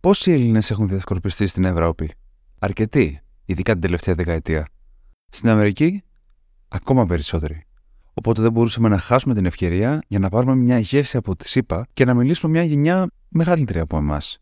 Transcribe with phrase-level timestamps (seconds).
[0.00, 2.10] Πόσοι Έλληνες έχουν διασκορπιστεί στην Ευρώπη,
[2.58, 4.68] Αρκετοί, ειδικά την τελευταία δεκαετία.
[5.28, 6.02] Στην Αμερική,
[6.68, 7.66] ακόμα περισσότεροι.
[8.14, 11.86] Οπότε δεν μπορούσαμε να χάσουμε την ευκαιρία για να πάρουμε μια γεύση από τη ΣΥΠΑ
[11.92, 14.38] και να μιλήσουμε μια γενιά μεγαλύτερη από εμάς.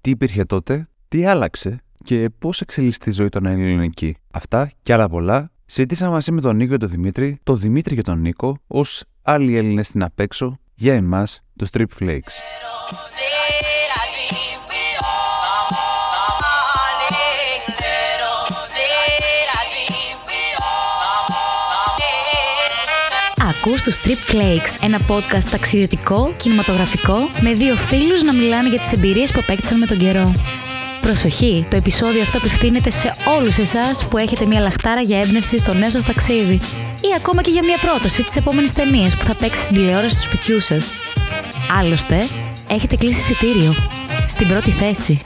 [0.00, 4.16] Τι υπήρχε τότε, τι άλλαξε και πώς εξελίσσεται η ζωή των Ελλήνων εκεί.
[4.30, 8.02] Αυτά και άλλα πολλά συζητήσαμε μαζί με τον Νίκο και τον Δημήτρη, τον Δημήτρη και
[8.02, 12.32] τον Νίκο, ως άλλοι Έλληνες στην απέξω για εμάς, το Strip Flakes.
[23.64, 28.92] Ακούς του Strip Flakes, ένα podcast ταξιδιωτικό, κινηματογραφικό, με δύο φίλους να μιλάνε για τις
[28.92, 30.32] εμπειρίες που απέκτησαν με τον καιρό.
[31.00, 35.74] Προσοχή, το επεισόδιο αυτό απευθύνεται σε όλους εσάς που έχετε μια λαχτάρα για έμπνευση στο
[35.74, 36.60] νέο σας ταξίδι
[37.00, 40.22] ή ακόμα και για μια πρόταση της επόμενης ταινίας που θα παίξει στην τηλεόραση του
[40.22, 40.92] σπιτιού σας.
[41.78, 42.26] Άλλωστε,
[42.70, 43.74] έχετε κλείσει εισιτήριο.
[44.28, 45.20] Στην πρώτη θέση.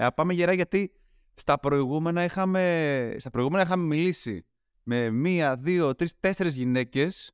[0.00, 0.92] Ε, πάμε γερά γιατί
[1.34, 4.46] στα προηγούμενα είχαμε, στα προηγούμενα είχαμε μιλήσει
[4.82, 7.32] με μία, δύο, τρεις, τέσσερις γυναίκες.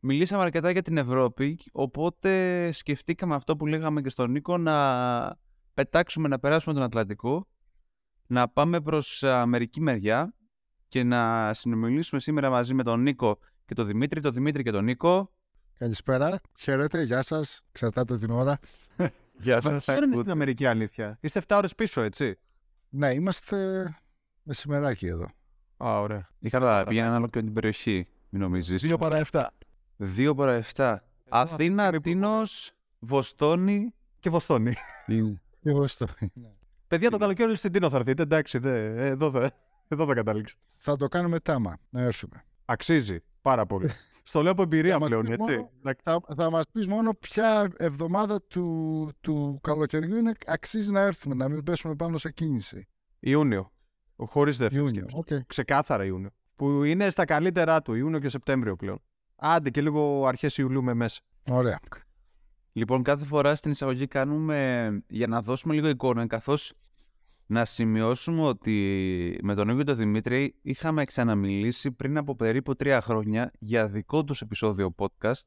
[0.00, 5.38] Μιλήσαμε αρκετά για την Ευρώπη, οπότε σκεφτήκαμε αυτό που λέγαμε και στον Νίκο να
[5.74, 7.48] πετάξουμε, να περάσουμε τον Ατλαντικό,
[8.26, 10.34] να πάμε προς μερική μεριά
[10.88, 14.84] και να συνομιλήσουμε σήμερα μαζί με τον Νίκο και τον Δημήτρη, τον Δημήτρη και τον
[14.84, 15.32] Νίκο.
[15.78, 18.58] Καλησπέρα, χαίρετε, γεια σας, εξαρτάται την ώρα.
[19.42, 19.84] Γεια σας.
[19.84, 21.18] Δεν είναι στην Αμερική αλήθεια.
[21.20, 22.38] Είστε 7 ώρες πίσω, έτσι.
[22.88, 23.88] Ναι, είμαστε
[24.42, 25.28] μεσημεράκι εδώ.
[25.84, 26.28] Α, ωραία.
[26.38, 28.82] Είχα να πήγαινε άλλο και την περιοχή, μην νομίζεις.
[28.82, 29.46] 2 παρά 7.
[30.16, 30.96] 2 παρά 7.
[31.28, 33.94] Αθήνα, Τίνος, Βοστόνη.
[34.20, 34.74] Και Βοστόνη.
[35.62, 36.30] Και Βοστόνη.
[36.34, 36.48] ναι.
[36.88, 38.22] Παιδιά, το καλοκαίρι στην Τίνο θα έρθετε.
[38.22, 39.50] Εντάξει, δε, εδώ, θα,
[39.88, 40.60] εδώ θα καταλήξετε.
[40.76, 42.44] Θα το κάνουμε τάμα, να έρθουμε.
[42.64, 43.88] Αξίζει πάρα πολύ.
[44.22, 45.56] Στο λέω από εμπειρία Θα μας πλέον, πεις έτσι.
[45.56, 45.70] μόνο-
[46.02, 51.48] Θα, θα μας πεις μόνο ποια εβδομάδα του, του καλοκαιριού είναι, αξίζει να έρθουμε, να
[51.48, 52.88] μην πέσουμε πάνω σε κίνηση.
[53.20, 53.72] Ιούνιο.
[54.16, 55.34] Χωρίς δεύτερη Ιούνιο, σκέψη.
[55.36, 55.46] οκ.
[55.46, 56.30] Ξεκάθαρα Ιούνιο.
[56.56, 59.02] Που είναι στα καλύτερά του, Ιούνιο και Σεπτέμβριο πλέον.
[59.36, 61.20] Άντε και λίγο αρχές Ιουλίου με μέσα.
[61.50, 61.78] Ωραία.
[62.72, 66.72] Λοιπόν, κάθε φορά στην εισαγωγή κάνουμε για να δώσουμε λίγο εικόνα, καθώς
[67.46, 73.00] να σημειώσουμε ότι με τον Νίκο και τον Δημήτρη είχαμε ξαναμιλήσει πριν από περίπου τρία
[73.00, 75.42] χρόνια για δικό τους επεισόδιο podcast,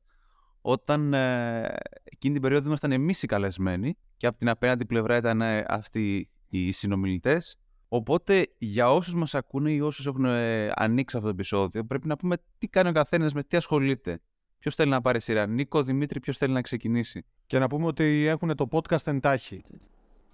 [0.62, 1.74] όταν ε,
[2.04, 6.30] εκείνη την περίοδο ήμασταν εμείς οι καλεσμένοι και από την απέναντι πλευρά ήταν ε, αυτοί
[6.50, 7.58] οι συνομιλητές.
[7.88, 12.16] Οπότε για όσους μας ακούνε ή όσους έχουν ε, ανοίξει αυτό το επεισόδιο πρέπει να
[12.16, 14.20] πούμε τι κάνει ο καθένας, με τι ασχολείται.
[14.60, 17.26] Ποιος θέλει να πάρει σειρά, Νίκο, Δημήτρη, ποιος θέλει να ξεκινήσει.
[17.46, 19.62] Και να πούμε ότι έχουν το podcast εντάχει.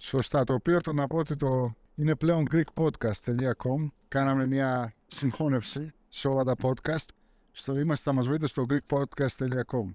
[0.03, 3.87] Σωστά, το οποίο το να πω ότι το είναι πλέον greekpodcast.com.
[4.07, 7.05] Κάναμε μια συγχώνευση σε όλα τα podcast.
[7.51, 9.85] Στο, είμαστε, θα μας βρείτε στο greekpodcast.com.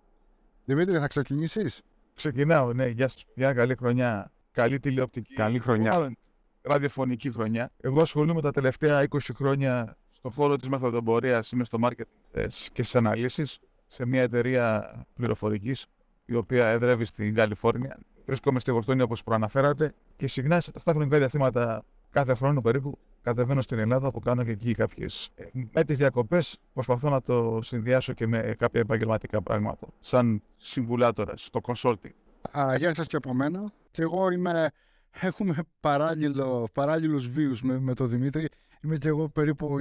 [0.65, 1.83] Δημήτρη, θα ξεκινήσεις;
[2.15, 3.25] Ξεκινάω, ναι, γεια σας.
[3.34, 4.33] Γεια, καλή χρονιά.
[4.53, 5.34] Καλή τηλεοπτική.
[5.34, 5.91] Καλή χρονιά.
[5.91, 6.16] Μάλλον,
[6.62, 7.71] Ραδιοφωνική χρονιά.
[7.81, 11.50] Εγώ ασχολούμαι τα τελευταία 20 χρόνια στον χώρο της μεθοδομπορίας.
[11.50, 15.87] Είμαι στο marketing ε, και στις αναλύσεις σε μια εταιρεία πληροφορικής
[16.25, 17.99] η οποία εδρεύει στην Καλιφόρνια.
[18.27, 23.63] Βρίσκομαι στη Βοστόνη όπως προαναφέρατε και συχνά σε αυτά χρονικά διαστήματα κάθε χρόνο περίπου κατεβαίνω
[23.63, 28.13] στην Ελλάδα που κάνω και εκεί κάποιες ε, με τις διακοπές προσπαθώ να το συνδυάσω
[28.13, 32.13] και με κάποια επαγγελματικά πράγματα σαν συμβουλάτορας στο consulting.
[32.59, 33.73] Α, γεια σας και από μένα.
[33.91, 34.71] Και εγώ είμαι,
[35.11, 38.49] έχουμε παράλληλο, παράλληλους βίους με, με τον Δημήτρη.
[38.83, 39.77] Είμαι και εγώ περίπου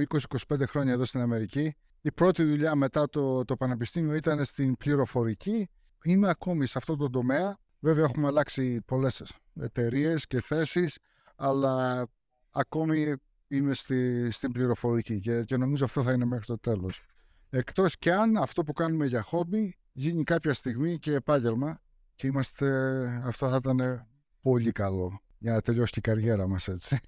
[0.48, 1.74] 20-25 χρόνια εδώ στην Αμερική.
[2.00, 5.68] Η πρώτη δουλειά μετά το, το πανεπιστήμιο ήταν στην πληροφορική.
[6.02, 7.58] Είμαι ακόμη σε αυτό το τομέα.
[7.80, 10.98] Βέβαια έχουμε αλλάξει πολλές εταιρείες και θέσεις,
[11.36, 12.06] αλλά
[12.50, 13.14] ακόμη
[13.48, 17.02] είμαι στη, στην πληροφορική και, και νομίζω αυτό θα είναι μέχρι το τέλος.
[17.50, 21.80] Εκτός και αν αυτό που κάνουμε για χόμπι γίνει κάποια στιγμή και επάγγελμα
[22.14, 24.06] και είμαστε, αυτό θα ήταν
[24.40, 26.98] πολύ καλό για να τελειώσει και η καριέρα μας έτσι.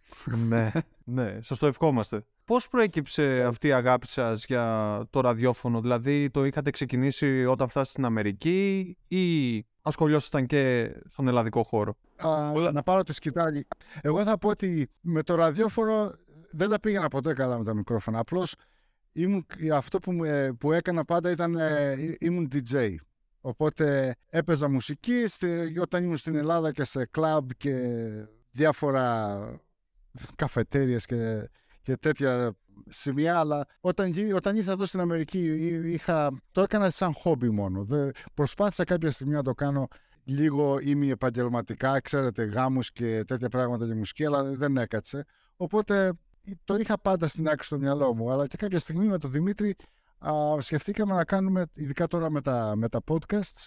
[0.48, 0.70] ναι,
[1.04, 2.24] ναι, σας το ευχόμαστε.
[2.44, 7.90] Πώς προέκυψε αυτή η αγάπη σας για το ραδιόφωνο, δηλαδή το είχατε ξεκινήσει όταν φτάσατε
[7.90, 13.66] στην Αμερική ή ασχολιόσασταν και στον ελλαδικό χώρο; Α, να πάρω τη σκητάλη.
[14.00, 16.14] Εγώ θα πω ότι με το ραδιόφωνο
[16.50, 18.18] δεν τα πήγαινα ποτέ καλά με τα μικρόφωνα.
[18.18, 18.54] Απλώς
[19.12, 22.94] ήμουν, αυτό που, μου, ε, που έκανα πάντα ήταν ε, ήμουν DJ.
[23.48, 27.74] Οπότε έπαιζα μουσική στη- όταν ήμουν στην Ελλάδα και σε κλαμπ και
[28.50, 29.60] διάφορα
[30.36, 31.48] καφετέριες και,
[31.80, 32.56] και τέτοια
[32.88, 37.50] σημεία, αλλά όταν, γι- όταν ήρθα εδώ στην Αμερική εί- είχα, το έκανα σαν χόμπι
[37.50, 37.84] μόνο.
[37.84, 39.88] Δεν, προσπάθησα κάποια στιγμή να το κάνω
[40.24, 45.24] λίγο ημι επαγγελματικά, ξέρετε, γάμους και τέτοια πράγματα για μουσική, αλλά δεν έκατσε.
[45.56, 46.12] Οπότε
[46.64, 48.30] το είχα πάντα στην άκρη στο μυαλό μου.
[48.30, 49.76] Αλλά και κάποια στιγμή με τον Δημήτρη
[50.18, 53.66] α, σκεφτήκαμε να κάνουμε, ειδικά τώρα με τα, με τα podcasts,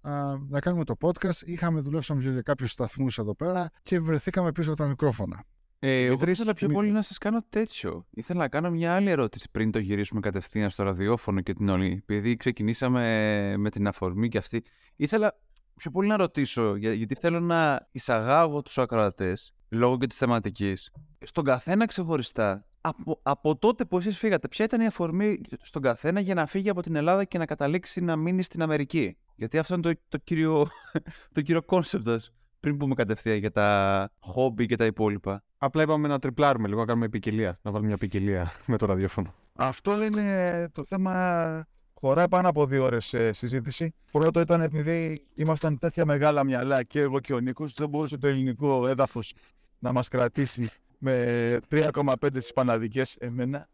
[0.00, 0.10] α,
[0.48, 1.42] να κάνουμε το podcast.
[1.44, 5.44] Είχαμε δουλέψαμε για κάποιους σταθμούς εδώ πέρα και βρεθήκαμε πίσω από τα μικρόφωνα.
[5.78, 6.86] Ε, εγώ Δημήτρη, ήθελα πιο Δημήτρη.
[6.86, 8.06] πολύ να σας κάνω τέτοιο.
[8.10, 12.02] Ήθελα να κάνω μια άλλη ερώτηση πριν το γυρίσουμε κατευθείαν στο ραδιόφωνο και την όλη.
[12.06, 14.64] Επειδή ξεκινήσαμε με την αφορμή και αυτή.
[14.96, 15.38] Ήθελα
[15.74, 20.90] πιο πολύ να ρωτήσω, για- γιατί θέλω να εισαγάγω τους ακροατές, λόγω και της θεματικής,
[21.24, 22.66] στον καθένα ξεχωριστά.
[22.88, 26.68] Από, από τότε που εσείς φύγατε, ποια ήταν η αφορμή στον καθένα για να φύγει
[26.68, 30.18] από την Ελλάδα και να καταλήξει να μείνει στην Αμερική; Γιατί αυτό είναι το, το
[30.18, 30.66] κύριο,
[31.34, 35.42] το κύριο concept σας, πριν πούμε κατευθείαν για τα χόμπι και τα υπόλοιπα.
[35.58, 37.58] Απλά είπαμε να τριπλάρουμε λίγο, να κάνουμε ποικιλία.
[37.62, 39.34] Να βάλουμε μια ποικιλία με το ραδιόφωνο.
[39.54, 41.66] Αυτό είναι το θέμα.
[41.94, 43.94] Χωράει πάνω από δύο ώρες συζήτηση.
[44.10, 48.26] Πρώτο ήταν επειδή ήμασταν τέτοια μεγάλα μυαλά και εγώ και ο Νίκος, δεν μπορούσε το
[48.26, 49.34] ελληνικό έδαφος
[49.78, 53.68] να μας κρατήσει με 3,5 στις παναδικές εμένα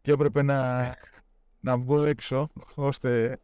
[0.00, 0.90] και έπρεπε να,
[1.60, 3.38] να βγω έξω ώστε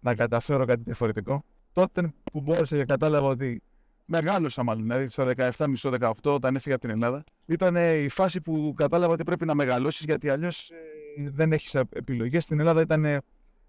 [0.00, 1.44] να καταφέρω κάτι διαφορετικό.
[1.72, 3.62] Τότε που μπόρεσα και κατάλαβα ότι
[4.04, 9.12] μεγάλωσα μάλλον, δηλαδή στο 17,5-18 όταν έφυγα από την Ελλάδα, ήταν η φάση που κατάλαβα
[9.12, 12.44] ότι πρέπει να μεγαλώσεις γιατί αλλιώς ε, δεν έχεις επιλογές.
[12.44, 13.20] Στην Ελλάδα ήταν ε,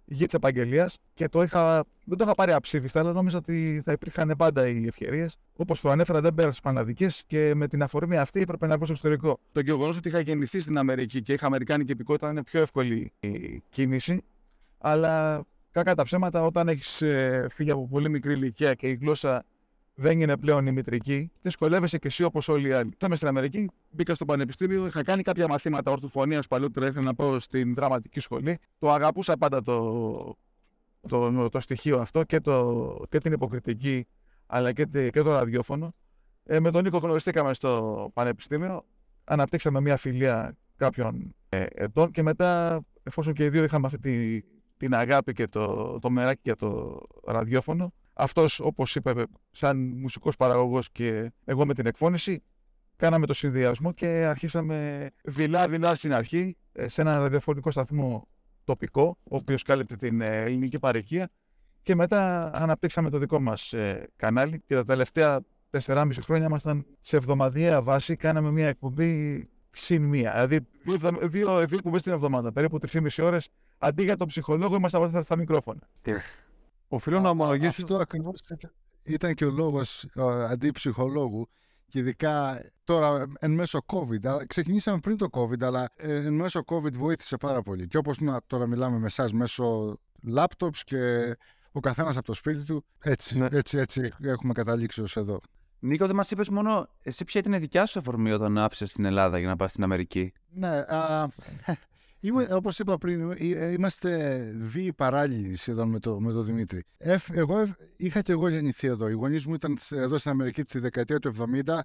[0.05, 3.91] γη της επαγγελίας και το είχα, δεν το είχα πάρει αψήφιστα, αλλά νόμιζα ότι θα
[3.91, 5.37] υπήρχαν πάντα οι ευκαιρίες.
[5.55, 8.93] Όπως το ανέφερα, δεν πέρασα παναδικές και με την αφορμή αυτή έπρεπε να βγω στο
[8.93, 9.39] εξωτερικό.
[9.51, 13.63] Το γεγονός ότι είχα γεννηθεί στην Αμερική και είχα Αμερικάνικη υπηκότητα είναι πιο εύκολη η
[13.69, 14.23] κίνηση.
[14.77, 17.03] Αλλά κακά τα ψέματα, όταν έχεις
[17.49, 19.45] φύγει από πολύ μικρή ηλικία και η γλώσσα
[19.93, 22.89] δεν είναι πλέον η μητρική, δυσκολεύεσαι και εσύ όπως όλοι οι άλλοι.
[22.89, 27.39] Ήρθαμε στην Αμερική, μπήκα στο πανεπιστήμιο, είχα κάνει κάποια μαθήματα ορθοφωνίας παλιότερα, ήθελα να πάω
[27.39, 28.57] στην δραματική σχολή.
[28.79, 30.35] Το αγαπούσα πάντα το,
[31.07, 34.07] το, το στοιχείο αυτό και, το, και την υποκριτική
[34.45, 35.93] αλλά και, τη- και το ραδιόφωνο.
[36.43, 38.85] Ε, με τον Νίκο γνωριστήκαμε στο πανεπιστήμιο,
[39.23, 44.41] αναπτύξαμε μια φιλία κάποιων ε, ετών και μετά, εφόσον και οι δύο είχαμε αυτή τη,
[44.77, 50.91] την αγάπη και το, το μεράκι για το ραδιόφωνο, αυτός όπως είπε σαν μουσικός παραγωγός
[50.91, 52.43] και εγώ με την εκφώνηση,
[52.95, 58.27] κάναμε το συνδυασμό και αρχίσαμε δειλά-δειλά στην αρχή ε, σε ένα ραδιοφωνικό σταθμό
[58.63, 61.29] τοπικό, ο οποίος κάλυπτε την ε, ελληνική παροικία
[61.81, 65.39] και μετά αναπτύξαμε το δικό μας ε, κανάλι και τα τελευταία
[65.85, 70.31] 4,5 χρόνια ήμασταν σε εβδομαδιαία βάση, κάναμε μια εκπομπή συν μία.
[70.31, 73.49] Δηλαδή δύο, εβδο- δύο, δύο εκπομπές την εβδομάδα, περίπου 3,5 ώρες.
[73.77, 75.81] Αντί για τον ψυχολόγο ήμασταν στα, στα μικρόφωνα.
[76.93, 77.81] Οφείλω να ομολογήσω.
[77.81, 78.39] Αυτό ακριβώς
[79.05, 80.05] ήταν και ο λόγος
[80.49, 81.49] αντί ψυχολόγου.
[81.87, 84.25] Και ειδικά τώρα εν μέσω COVID.
[84.25, 87.87] αλλά Ξεκινήσαμε πριν το COVID, αλλά ε, εν μέσω COVID βοήθησε πάρα πολύ.
[87.87, 88.17] Και όπως
[88.47, 89.97] τώρα μιλάμε με εσάς μέσω
[90.35, 91.33] laptops και
[91.71, 93.47] ο καθένας από το σπίτι του, έτσι, Ναι.
[93.51, 95.39] έτσι, έτσι έχουμε καταλήξει ως εδώ.
[95.79, 99.05] Νίκο, δεν μας είπες μόνο εσύ ποια ήταν η δικιά σου αφορμή όταν άφησες την
[99.05, 101.27] Ελλάδα για να πας στην Αμερική; Ναι, α,
[102.21, 106.83] είμαι, όπως είπα πριν, ε, είμαστε δύο παράλληλοι σχεδόν με το, με το Δημήτρη.
[106.97, 109.07] Εφ- εγώ εφ- είχα και εγώ γεννηθεί εδώ.
[109.09, 111.79] Οι γονείς μου ήταν σε- εδώ στην Αμερική τη δεκαετία του 70.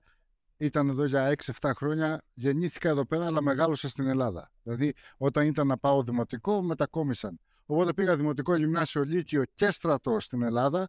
[0.56, 2.22] Ήταν εδώ για 6-7 χρόνια.
[2.34, 4.50] Γεννήθηκα εδώ πέρα, αλλά μεγάλωσα στην Ελλάδα.
[4.62, 7.40] Δηλαδή, όταν ήταν να πάω δημοτικό, μετακόμισαν.
[7.66, 10.88] Οπότε πήγα δημοτικό, γυμνάσιο, λύκειο και στρατό στην Ελλάδα.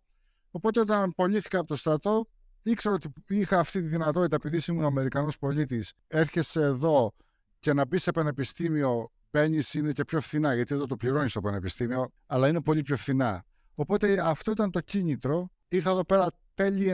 [0.52, 2.28] Οπότε όταν απολύθηκα από το στρατό,
[2.64, 7.14] ήξερα ότι είχα αυτή τη δυνατότητα, επειδή ήμουν Αμερικανός πολίτης, έρχεσαι εδώ
[7.60, 11.42] και να μπεις σε πανεπιστήμιο, μπαίνει είναι και πιο φθηνά, γιατί εδώ το πληρώνεις στο
[11.42, 13.44] πανεπιστήμιο, αλλά είναι πολύ πιο φθηνά.
[13.76, 15.50] Οπότε αυτό ήταν το κίνητρο.
[15.68, 16.94] Ήρθα εδώ πέρα τέλη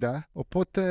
[0.00, 0.82] 90, οπότε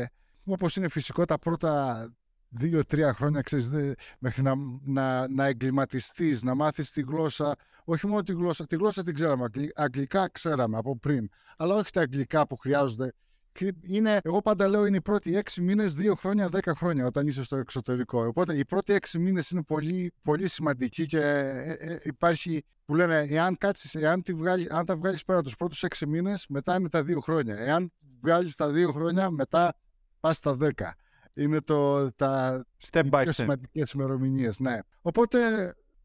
[0.00, 0.06] ε,
[0.44, 2.02] όπως είναι φυσικό τα πρώτα
[2.48, 4.54] δύο-τρία χρόνια ξέρεις, δε- μέχρι να,
[4.84, 7.54] να, να εγκληματιστείς, να μάθεις τη γλώσσα,
[7.84, 11.90] όχι μόνο τη γλώσσα, τη γλώσσα την ξέραμε, αγγλ- αγγλικά ξέραμε από πριν, αλλά όχι
[11.90, 13.12] τα αγγλικά που χρειάζονται.
[13.58, 17.26] Κρι- Είναι, εγώ πάντα λέω είναι οι πρώτοι έξι μήνες, δύο χρόνια, δέκα χρόνια όταν
[17.26, 18.24] είσαι στο εξωτερικό.
[18.24, 23.26] Οπότε οι πρώτοι έξι μήνες είναι πολύ, πολύ σημαντικοί και ε, ε, υπάρχει που λένε
[23.28, 26.88] εάν κάτσεις, εάν, τη βγάλεις, αν τα βγάλεις πέρα τους πρώτους έξι μήνες, μετά είναι
[26.88, 27.56] τα δύο χρόνια.
[27.56, 29.74] Εάν βγάλεις τα δύο χρόνια, μετά
[30.20, 30.94] πας στα δέκα.
[31.34, 33.32] Είναι το, τα, Step οι by πιο step.
[33.32, 34.58] σημαντικές ημερομηνίες.
[34.58, 34.78] Ναι.
[35.02, 35.38] Οπότε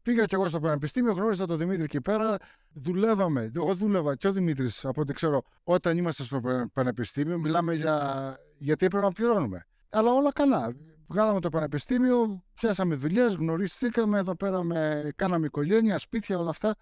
[0.04, 2.36] πήγα και εγώ στο Πανεπιστήμιο, γνώριζα τον Δημήτρη εκεί πέρα.
[2.72, 3.50] Δουλεύαμε.
[3.56, 8.36] Εγώ δούλευα και ο Δημήτρης, από ό,τι ξέρω, όταν είμαστε στο πα- Πανεπιστήμιο, μιλάμε για.
[8.56, 9.66] γιατί έπρεπε να πληρώνουμε.
[9.90, 10.74] Αλλά όλα καλά.
[11.08, 15.10] Βγάλαμε το Πανεπιστήμιο, πιάσαμε δουλειές, γνωριστήκαμε εδώ πέρα, με...
[15.16, 16.74] κάναμε οικογένεια, σπίτια, όλα αυτά.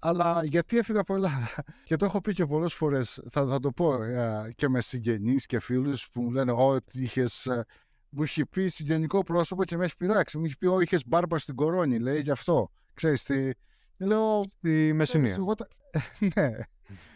[0.00, 1.48] Αλλά γιατί έφυγα από Ελλάδα.
[1.84, 5.46] Και το έχω πει και πολλές φορές, θα, θα το πω ε, και με συγγενείς
[5.46, 7.48] και φίλους που μου λένε ότι είχες
[8.10, 10.38] μου έχει πει συγγενικό πρόσωπο και με έχει πειράξει.
[10.38, 12.70] Μου έχει πει, Ω, είχες μπάρμπα στην κορώνη, λέει γι' αυτό.
[12.94, 13.50] Ξέρεις τι.
[13.96, 15.24] Και λέω, Στη Μεσσηνία.
[15.24, 15.68] «Ξέρεις, εγώ τα-
[16.34, 16.50] ναι.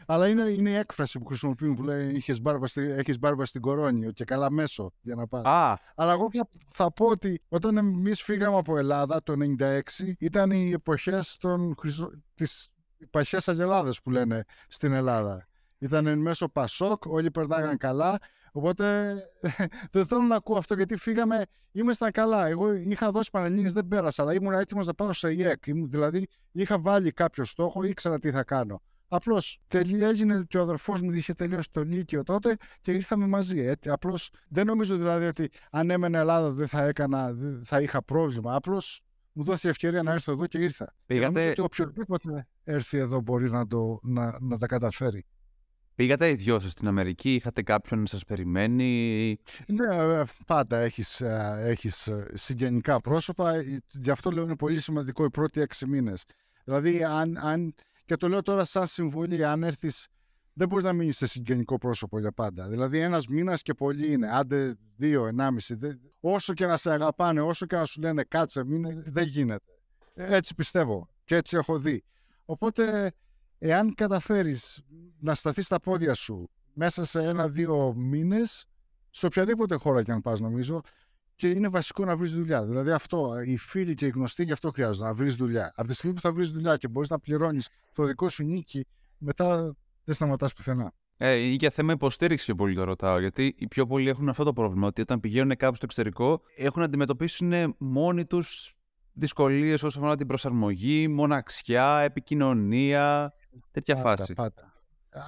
[0.06, 3.60] Αλλά είναι, είναι η έκφραση που χρησιμοποιούν που λέει έχεις μπάρμπα, στη, έχεις μπάρμπα στην
[3.60, 5.44] κορώνη και καλά μέσο για να πας.
[5.44, 9.80] Α, Αλλά εγώ θα, θα πω ότι όταν εμείς φύγαμε από Ελλάδα το 96
[10.18, 12.10] ήταν οι εποχές των χρυσο...
[12.34, 15.48] τις οι παχές αγελάδες που λένε στην Ελλάδα.
[15.78, 18.18] Ήταν εν μέσω Πασόκ, όλοι περνάγαν καλά.
[18.52, 19.14] Οπότε
[19.92, 22.46] δεν θέλω να ακούω αυτό γιατί φύγαμε, ήμασταν καλά.
[22.46, 25.66] Εγώ είχα δώσει Πανελλήνιες, δεν πέρασα, αλλά ήμουν έτοιμος να πάω σε ΙΕΚ.
[25.66, 28.82] Ήμουν- Δηλαδή είχα βάλει κάποιο στόχο, ήξερα τι θα κάνω.
[29.08, 33.72] Απλώς έγινε και ο αδερφός μου είχε τελειώσει το Λύκειο τότε και ήρθαμε μαζί.
[33.86, 38.54] Απλώς δεν νομίζω δηλαδή ότι αν έμενε Ελλάδα δεν θα έκανα, δεν θα είχα πρόβλημα.
[38.54, 39.00] Απλώς
[39.32, 40.84] μου δόθηκε ευκαιρία να έρθω εδώ και ήρθα.
[41.06, 45.24] Και νομίζω Πήγατε, ότι οποιοδήποτε έρθει εδώ μπορεί να, το, να, να τα καταφέρει.
[45.94, 49.36] Πήγατε οι δυο σας στην Αμερική, είχατε κάποιον να σας περιμένει;
[49.66, 53.54] Ναι, ε, πάντα έχεις, ε, έχεις ε, συγγενικά πρόσωπα.
[53.54, 56.24] Ε, Γι' αυτό λέω είναι πολύ σημαντικό οι πρώτοι έξι μήνες.
[56.64, 57.74] Δηλαδή, αν, αν,
[58.04, 60.06] και το λέω τώρα σαν συμβουλή, αν έρθεις,
[60.52, 62.68] δεν μπορείς να μείνεις σε συγγενικό πρόσωπο για πάντα.
[62.68, 65.74] Δηλαδή, ένας μήνας και πολύ είναι, άντε δύο, ενάμιση.
[65.74, 69.72] Δεν- όσο και να σε αγαπάνε, όσο και να σου λένε κάτσε, μείνε, δεν γίνεται.
[70.14, 72.04] Ε, Έτσι πιστεύω και έτσι έχω δει.
[72.44, 73.12] Οπότε,
[73.66, 74.82] εάν καταφέρεις
[75.20, 78.66] να σταθείς στα πόδια σου μέσα σε ένα-δύο μήνες,
[79.10, 80.80] σε οποιαδήποτε χώρα και αν πας νομίζω,
[81.36, 82.66] και είναι βασικό να βρεις δουλειά.
[82.66, 85.72] Δηλαδή αυτό, οι φίλοι και οι γνωστοί γι' αυτό χρειάζονται, να βρεις δουλειά.
[85.76, 88.86] Από τη στιγμή που θα βρεις δουλειά και μπορείς να πληρώνεις το δικό σου νίκη,
[89.18, 90.92] μετά δεν σταματάς πουθενά.
[91.16, 93.18] Ε, ή για θέμα υποστήριξης πιο πολύ το ρωτάω.
[93.18, 94.86] Γιατί οι πιο πολλοί έχουν αυτό το πρόβλημα.
[94.86, 98.74] Ότι όταν πηγαίνουν κάπου στο εξωτερικό, έχουν να αντιμετωπίσουν μόνοι τους
[99.12, 103.32] δυσκολίες όσον αφορά την προσαρμογή, μοναξιά, επικοινωνία.
[103.70, 104.32] Τέτοια φάση.
[104.32, 104.74] Πάντα.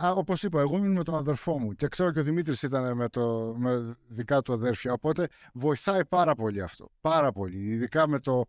[0.05, 2.97] Α, όπως είπα, εγώ ήμουν με τον αδερφό μου και ξέρω και ο Δημήτρης ήταν
[2.97, 6.89] με, το, με δικά του αδέρφια, οπότε βοηθάει πάρα πολύ αυτό.
[7.01, 7.59] Πάρα πολύ.
[7.59, 8.45] Ειδικά με το...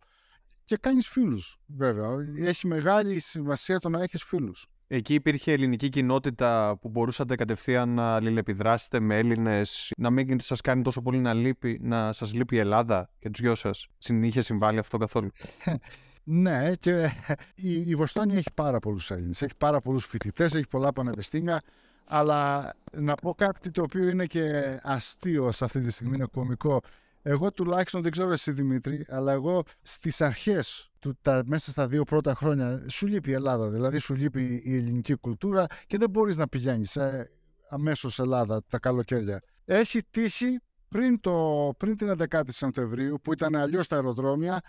[0.64, 2.08] Και κάνεις φίλους, βέβαια.
[2.38, 4.66] Έχει μεγάλη σημασία το να έχεις φίλους.
[4.86, 10.82] εκεί υπήρχε ελληνική κοινότητα που μπορούσατε κατευθείαν να αλληλεπιδράσετε με Έλληνες, να μην σας κάνει
[10.82, 13.86] τόσο πολύ να, λείπει, να σας λείπει η Ελλάδα και τους δυο σας.
[13.98, 15.30] Συνήχε συμβάλει αυτό καθόλου;
[16.30, 17.10] Ναι, και
[17.54, 21.62] η, η Βοστόνη έχει πάρα πολλούς Έλληνες, έχει πάρα πολλούς φοιτητές, έχει πολλά πανεπιστήμια,
[22.04, 26.80] αλλά να πω κάτι το οποίο είναι και αστείο σε αυτή τη στιγμή, είναι κωμικό.
[27.22, 32.04] Εγώ τουλάχιστον δεν ξέρω εσύ Δημήτρη, αλλά εγώ στις αρχές του, τα, μέσα στα δύο
[32.04, 36.36] πρώτα χρόνια σου λείπει η Ελλάδα, δηλαδή σου λείπει η ελληνική κουλτούρα και δεν μπορείς
[36.36, 37.30] να πηγαίνεις ε,
[37.68, 39.42] αμέσως Ελλάδα τα καλοκαίρια.
[39.64, 44.60] Έχει τύχει πριν, το, πριν την 11η Σεπτεμβρίου που ήταν αλλιώς τα αεροδρόμια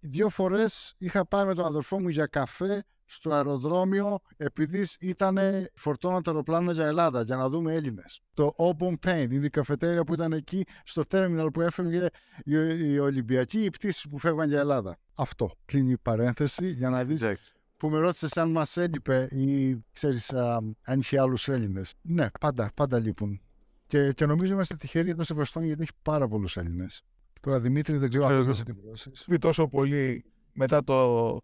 [0.00, 5.38] δύο φορές είχα πάει με τον αδερφό μου για καφέ στο αεροδρόμιο επειδή ήταν
[5.74, 8.20] φορτώνα τα αεροπλάνα για Ελλάδα για να δούμε Έλληνες.
[8.34, 12.06] Το Open Paint είναι η καφετέρια που ήταν εκεί στο τέρμιναλ που έφευγε
[12.44, 12.54] η,
[12.92, 14.96] η Ολυμπιακή, οι πτήσεις που φεύγαν για Ελλάδα.
[15.14, 17.26] Αυτό κλείνει η παρένθεση για να δεις
[17.76, 21.94] που με ρώτησες αν μας έλειπε ή ξέρεις α, αν είχε άλλους Έλληνες.
[22.02, 23.40] Ναι, πάντα, πάντα λείπουν.
[23.86, 27.02] Και, και νομίζω είμαστε τυχεροί εδώ σε Βοστόνη γιατί έχει πάρα πολλούς Έλληνες.
[27.40, 28.66] Τώρα Δημήτρη δεν ξέρω αν θες να Ξέρω.
[28.66, 29.24] συμπληρώσεις.
[29.24, 31.40] πει τόσο πολύ μετά το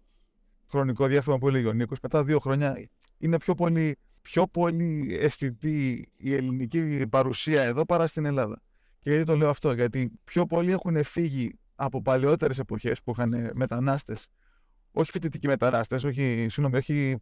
[0.71, 2.89] χρονικό διάστημα που έλεγε ο Νίκος, μετά δύο χρόνια
[3.19, 8.63] είναι πιο πολύ, πιο πολύ αισθητή η ελληνική παρουσία εδώ παρά στην Ελλάδα.
[9.01, 13.51] Και γιατί το λέω αυτό, γιατί πιο πολλοί έχουν φύγει από παλαιότερες εποχές που είχαν
[13.55, 14.29] μετανάστες,
[14.93, 17.17] όχι φοιτητικοί μετανάστες, όχι, συγγνώμη, όχι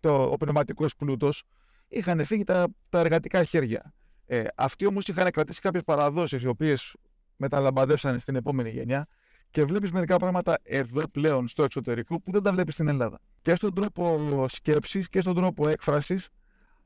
[0.00, 1.44] το, ο πνευματικός πλούτος,
[1.88, 3.94] είχαν φύγει τα, τα εργατικά χέρια.
[4.26, 6.94] Ε, αυτοί όμως είχαν κρατήσει κάποιες παραδόσεις οι οποίες
[7.36, 9.06] μεταλαμπαδεύσαν στην επόμενη γενιά
[9.50, 13.18] και βλέπεις μερικά πράγματα εδώ πλέον στο εξωτερικό που δεν τα βλέπεις στην Ελλάδα.
[13.42, 16.28] Και στον τρόπο σκέψης και στον τρόπο έκφρασης,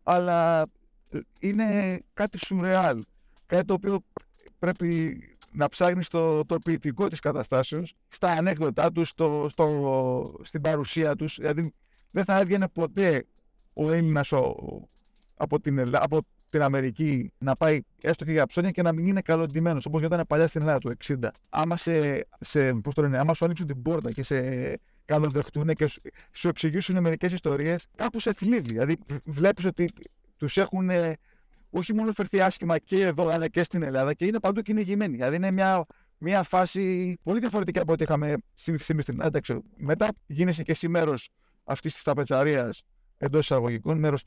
[0.03, 0.63] αλλά
[1.11, 3.05] ε, είναι κάτι σουρεάλ.
[3.47, 4.01] Κάτι το οποίο
[4.59, 5.19] πρέπει
[5.53, 11.37] να ψάχνεις το, το ποιητικό της καταστάσεως, στα ανέκδοτά τους, στο, στο, στην παρουσία τους.
[11.37, 11.73] Δηλαδή,
[12.11, 13.27] δεν θα έβγαινε ποτέ
[13.73, 14.33] ο Έλληνας
[15.35, 19.07] από την, Ελλάδα, από την Αμερική να πάει έστω και για ψώνια και να μην
[19.07, 21.29] είναι καλοντημένος όπως γινόταν παλιά στην Ελλάδα του 60.
[21.49, 24.41] Άμα, σε, σε, πώς το λένε, άμα σου ανοίξουν την πόρτα και σε
[25.05, 26.01] καλοδεχτούν και σου,
[26.33, 28.69] σου εξηγήσουν μερικές ιστορίες, κάπου σε θλίβει.
[28.69, 29.93] Δηλαδή, βλέπεις ότι
[30.37, 31.17] τους έχουν ε,
[31.71, 35.17] όχι μόνο φερθεί άσχημα και εδώ, αλλά και στην Ελλάδα και είναι παντού κυνηγημένοι.
[35.17, 35.85] Δηλαδή, είναι μια,
[36.19, 39.39] μια φάση πολύ διαφορετική από ό,τι είχαμε συνηθίσει στην Ελλάδα.
[39.39, 41.29] Εντάξει, μετά γίνεσαι και εσύ μέρος
[41.65, 42.83] αυτής της ταπετσαρίας
[43.17, 44.25] εντός εισαγωγικών, μέρος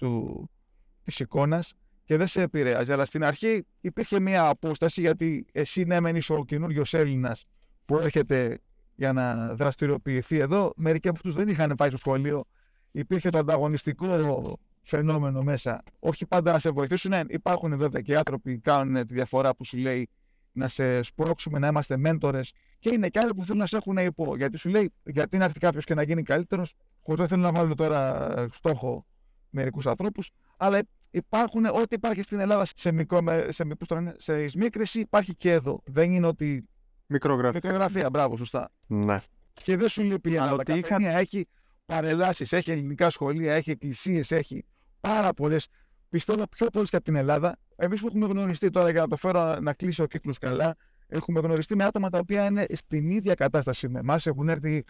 [1.04, 1.74] της εικόνας
[2.04, 2.92] και δεν σε επηρεάζει.
[2.92, 7.46] Αλλά στην αρχή υπήρχε μια απόσταση γιατί εσύ ναι, μεν είσαι ο καινούριος Έλληνας
[7.86, 8.60] που έρχεται
[8.96, 10.74] για να δραστηριοποιηθεί εδώ.
[10.76, 12.44] Μερικοί από αυτούς δεν είχαν πάει στο σχολείο.
[12.92, 15.84] Υπήρχε το ανταγωνιστικό φαινόμενο μέσα.
[16.00, 17.12] Όχι πάντα να σε βοηθήσουν.
[17.12, 20.10] Ναι, υπάρχουν βέβαια και άνθρωποι που κάνουν τη διαφορά που σου λέει
[20.52, 22.54] να σε σπρώξουμε, να είμαστε μέντορες.
[22.80, 24.36] Και είναι και άλλοι που θέλουν να σε έχουν υπό.
[24.36, 27.52] Γιατί σου λέει, γιατί να έρθει κάποιος και να γίνει καλύτερος, χωρίς δεν θέλω να
[27.52, 29.06] βάλω τώρα στόχο
[29.50, 30.80] μερικούς ανθρώπους, Αλλά
[31.16, 35.36] υπάρχουν ό,τι υπάρχει στην Ελλάδα σε, μικρό, με- σε, πώς το λένε, σε εισμίκρηση υπάρχει
[35.36, 35.82] και εδώ.
[35.86, 36.68] Δεν είναι ότι.
[37.06, 37.60] Μικρογραφία.
[37.64, 38.70] Μικρογραφία, μπράβο, σωστά.
[38.88, 39.22] Ναι.
[39.64, 40.62] Και δεν σου λείπει η Αλλά Ελλάδα.
[40.62, 41.48] ότι Κάθε είχα- μία έχει
[41.86, 44.66] παρελάσεις, έχει ελληνικά σχολεία, έχει εκκλησίες, έχει
[45.00, 45.68] πάρα πολλές.
[46.10, 47.58] Πιστεύω πιο πολλέ και από την Ελλάδα.
[47.76, 50.76] Εμείς που έχουμε γνωριστεί τώρα για να το φέρω να κλείσει ο κύκλος καλά,
[51.08, 54.26] έχουμε γνωριστεί με άτομα τα οποία είναι στην ίδια κατάσταση με εμάς.
[54.28, 54.84] Έχουν έρθει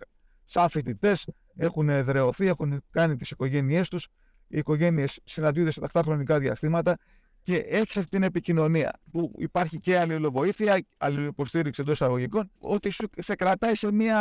[0.45, 4.07] σαν φοιτητές, έχουν εδρεωθεί, έχουν κάνει τις οικογένειές τους.
[4.53, 6.97] Οι οικογένειες συναντιούνται σε τακτά χρονικά διαστήματα
[7.41, 13.35] και έχει αυτή την επικοινωνία που υπάρχει και αλληλοβοήθεια, αλληλοϊποστήριξη εντός εισαγωγικών, ότι σου, σε
[13.35, 14.19] κρατάει σε, μια,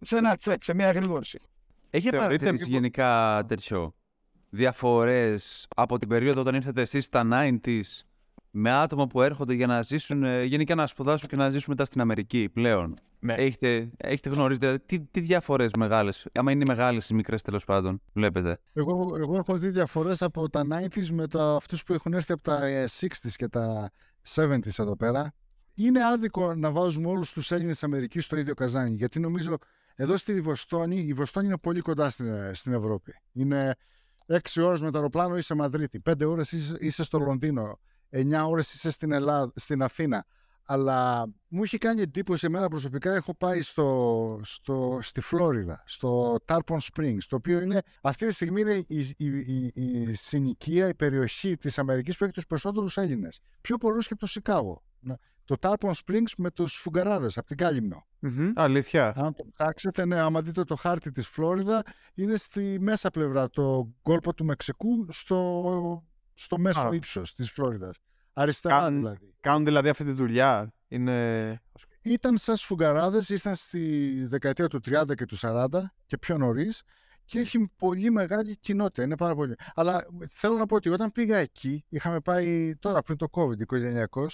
[0.00, 1.38] σε ένα τσεκ, σε μια γρήγορση.
[1.90, 3.94] Έχει Θεωρείτε παρατηρήσει μήπως- γενικά τέτοιο
[4.50, 7.82] διαφορές από την περίοδο όταν ήρθατε εσείς στα 90s
[8.54, 11.84] με άτομα που έρχονται για να ζήσουν, ε, γενικά να σπουδάσουν και να ζήσουν μετά
[11.84, 12.98] στην Αμερική πλέον.
[13.18, 13.34] Ναι.
[13.34, 18.00] Έχετε, έχετε γνωρίσει, δηλαδή, τι, τι διαφορές μεγάλες, άμα είναι μεγάλες ή μικρές τέλος πάντων,
[18.12, 18.58] βλέπετε.
[18.72, 22.42] Εγώ, εγώ έχω δει διαφορές από τα 90s με τα, αυτούς που έχουν έρθει από
[22.42, 23.90] τα ε, 60s και τα
[24.34, 25.34] 70s εδώ πέρα.
[25.74, 29.56] Είναι άδικο να βάζουμε όλους τους Έλληνες της Αμερικής στο ίδιο καζάνι, γιατί νομίζω
[29.94, 33.14] εδώ στη Βοστόνη, η Βοστόνη είναι πολύ κοντά στην, ε, στην Ευρώπη.
[33.32, 33.74] Είναι
[34.26, 37.78] 6 ώρες με το αεροπλάνο είσαι Μαδρίτη, 5 ώρες είσαι, είσαι στο Λονδίνο,
[38.12, 40.24] 9 ώρες είσαι στην, Ελλάδα, στην Αθήνα.
[40.66, 43.14] Αλλά μου είχε κάνει εντύπωση εμένα προσωπικά.
[43.14, 48.60] Έχω πάει στο, στο, στη Φλόριδα, στο Tarpon Springs, το οποίο είναι αυτή τη στιγμή
[48.60, 53.38] είναι η, η, η, η συνοικία, η περιοχή της Αμερικής που έχει τους περισσότερους Έλληνες.
[53.60, 54.82] Πιο πολλούς και από το Σικάγο.
[55.00, 58.06] Να- Το Tarpon Springs με τους φουγκαράδες από την Κάλυμνο.
[58.54, 59.12] Αλήθεια.
[59.16, 61.82] Αν το ψάξετε, ναι, άμα δείτε το χάρτη της Φλόριδα,
[62.14, 66.04] είναι στη μέσα πλευρά, το κόλπο του Μεξικού, στο,
[66.42, 66.94] στο μέσο Α.
[66.94, 67.96] ύψος της Φλόριδας.
[68.32, 69.34] Αριστερά Καν- δηλαδή.
[69.40, 70.72] Κάνουν δηλαδή αυτή τη δουλειά.
[70.88, 71.60] Είναι.
[72.02, 75.66] Ήταν σαν σφουγγαράδες, ήρθαν στη δεκαετία του 30 και του 40
[76.06, 76.82] και πιο νωρίς
[77.24, 79.02] και έχει πολύ μεγάλη κοινότητα.
[79.02, 79.54] Είναι πάρα πολύ.
[79.74, 84.26] Αλλά θέλω να πω ότι όταν πήγα εκεί, είχαμε πάει τώρα πριν το COVID, οικογενειακό,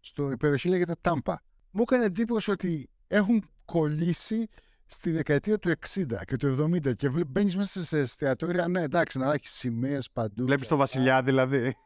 [0.00, 1.34] στο η περιοχή λέγεται Τάμπα.
[1.70, 4.48] Μου έκανε εντύπωση ότι έχουν κολλήσει
[4.94, 8.68] στη δεκαετία του 60 και του 70 και μπαίνεις μέσα σε εστιατόρια.
[8.68, 10.44] Ναι, εντάξει, να έχεις σημαίες παντού.
[10.44, 10.98] Βλέπεις και το αυτά.
[10.98, 11.76] Βασιλιά δηλαδή.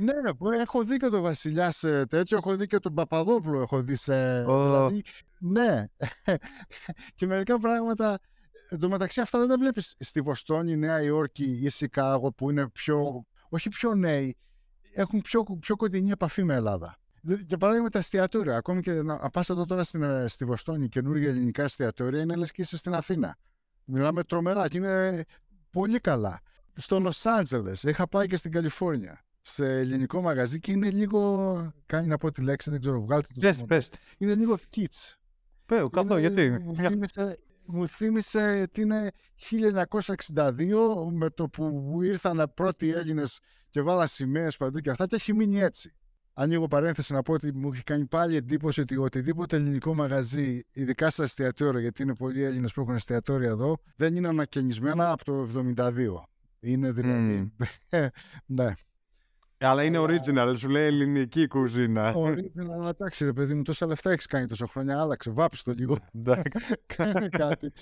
[0.00, 3.60] ναι, ρε, μπορεί, έχω δει και τον Βασιλιά σε τέτοιο, έχω δει και τον Παπαδόπουλο,
[3.60, 4.44] έχω δει σε.
[4.44, 4.64] Ω.
[4.64, 5.02] Δηλαδή,
[5.38, 5.84] ναι.
[7.16, 8.18] και μερικά πράγματα.
[8.68, 12.68] Εν τω μεταξύ, αυτά δεν τα βλέπεις στη Βοστόνη, Νέα Υόρκη ή Σικάγο που είναι
[12.68, 13.26] πιο.
[13.48, 14.36] Όχι πιο νέοι,
[14.92, 16.96] έχουν πιο, πιο κοντινή επαφή με Ελλάδα.
[17.26, 18.56] Δε- Για παράδειγμα, τα εστιατόρια.
[18.56, 22.50] Ακόμη και να πας εδώ τώρα στην, ε, στη Βοστόνη, καινούργια ελληνικά εστιατόρια, είναι λες
[22.52, 23.36] και είσαι στην Αθήνα.
[23.84, 25.24] Μιλάμε τρομερά και είναι
[25.70, 26.40] πολύ καλά.
[26.74, 29.20] Στο Λο Άντζελε, είχα πάει και στην Καλιφόρνια.
[29.40, 31.72] Σε ελληνικό μαγαζί και είναι λίγο.
[31.86, 33.40] Κάνει να πω τη λέξη, δεν ξέρω, βγάλτε το.
[33.40, 33.90] Πες, στο πες.
[34.18, 35.14] Είναι λίγο kitsch.
[35.66, 41.98] Πες, καθόλου, Είναι- γιατί; Μου Μια- θύμισε, μου θύμισε ότι είναι 1962 με το που
[42.02, 45.94] ήρθαν πρώτοι Έλληνες και βάλαν σημαίες παντού και αυτά και έχει μείνει έτσι.
[46.38, 51.10] Ανοίγω παρένθεση να πω ότι μου έχει κάνει πάλι εντύπωση ότι οτιδήποτε ελληνικό μαγαζί, ειδικά
[51.10, 55.46] στα εστιατόρια, γιατί είναι πολλοί Έλληνες που έχουν εστιατόρια εδώ, δεν είναι ανακαινισμένα από το
[55.76, 55.94] 72.
[56.60, 57.52] Είναι δηλαδή.
[58.46, 58.72] ναι.
[59.58, 62.14] Αλλά είναι Αλλά- original, σου λέει ελληνική κουζίνα.
[62.16, 65.00] Original, αλλά εντάξει ρε παιδί μου, τόσα λεφτά έχεις κάνει τόσα χρόνια.
[65.00, 65.98] Άλλαξε, βάψε το λίγο.
[66.18, 66.74] Εντάξει.
[66.96, 67.72] Κάνε κάτι.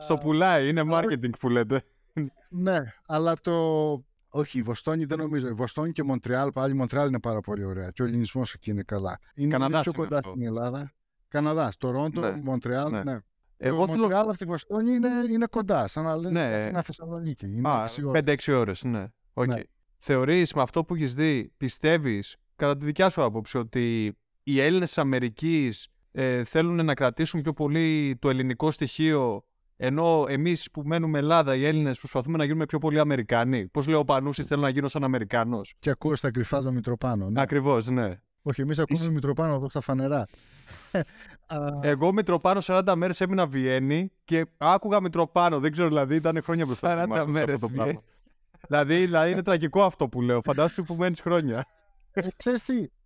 [0.00, 1.82] Στο Α, πουλάει, είναι αλλά- marketing που λέτε.
[2.48, 3.54] Ναι, αλλά το.
[4.30, 5.48] Όχι, η Βοστόνη δεν νομίζω.
[5.48, 7.90] Η Βοστόνη και Μοντρεάλ, πάλι η Μοντρεάλ είναι πάρα πολύ ωραία.
[7.90, 9.18] Και ο ελληνισμός εκεί είναι καλά.
[9.34, 10.30] Είναι, είναι Καναδάς πιο είναι κοντά αυτό.
[10.30, 10.92] στην Ελλάδα.
[11.28, 12.90] Καναδάς, Τορόντο, Ναι, Μοντρεάλ.
[12.90, 13.02] ναι.
[13.02, 13.18] Ναι.
[13.56, 14.02] Εγώ το θέλω.
[14.02, 15.86] Μοντρεάλ από τη Βοστόνη είναι, είναι κοντά.
[15.88, 16.40] Σαν να λες Ναι.
[16.44, 17.46] Αθήνα Θεσσαλονίκη.
[17.56, 18.22] Είναι Α, έξι ώρες.
[18.46, 19.06] 5-6 ώρες, ναι.
[19.32, 19.46] Οκ.
[19.46, 19.60] Ναι.
[19.98, 24.88] Θεωρείς με αυτό που έχεις δει, πιστεύεις, κατά τη δικιά σου άποψη, ότι οι Έλληνες
[24.88, 29.44] της Αμερικής ε, θέλουν να κρατήσουν πιο πολύ το ελληνικό στοιχείο,
[29.82, 33.68] ενώ εμείς που μένουμε Ελλάδα, οι Έλληνες, προσπαθούμε να γίνουμε πιο πολύ Αμερικάνοι.
[33.68, 35.74] Πώς λέει ο Πανούσης, θέλω να γίνω σαν Αμερικάνος.
[35.78, 37.30] Και ακούω στα κρυφά το Μητροπάνο.
[37.30, 37.40] Ναι.
[37.40, 38.20] Ακριβώς, ναι.
[38.42, 40.26] Όχι, εμείς ακούμε Μητροπάνο εδώ στα φανερά.
[41.46, 45.58] Α, Εγώ Μητροπάνο 40 μέρες έμεινα Βιέννη και άκουγα Μητροπάνο.
[45.60, 47.02] Δεν ξέρω, δηλαδή ήταν χρόνια μπροστά.
[47.04, 47.92] 40 μου άκουσα μέρες αυτό το Βιέννη.
[47.92, 48.02] πράγμα.
[48.68, 50.40] δηλαδή, δηλαδή είναι τραγικό αυτό που λέω.
[50.44, 51.64] Φαντάσου που μένεις χρόνια.
[52.12, 52.99] Ε, ξέρεις τι, τώ-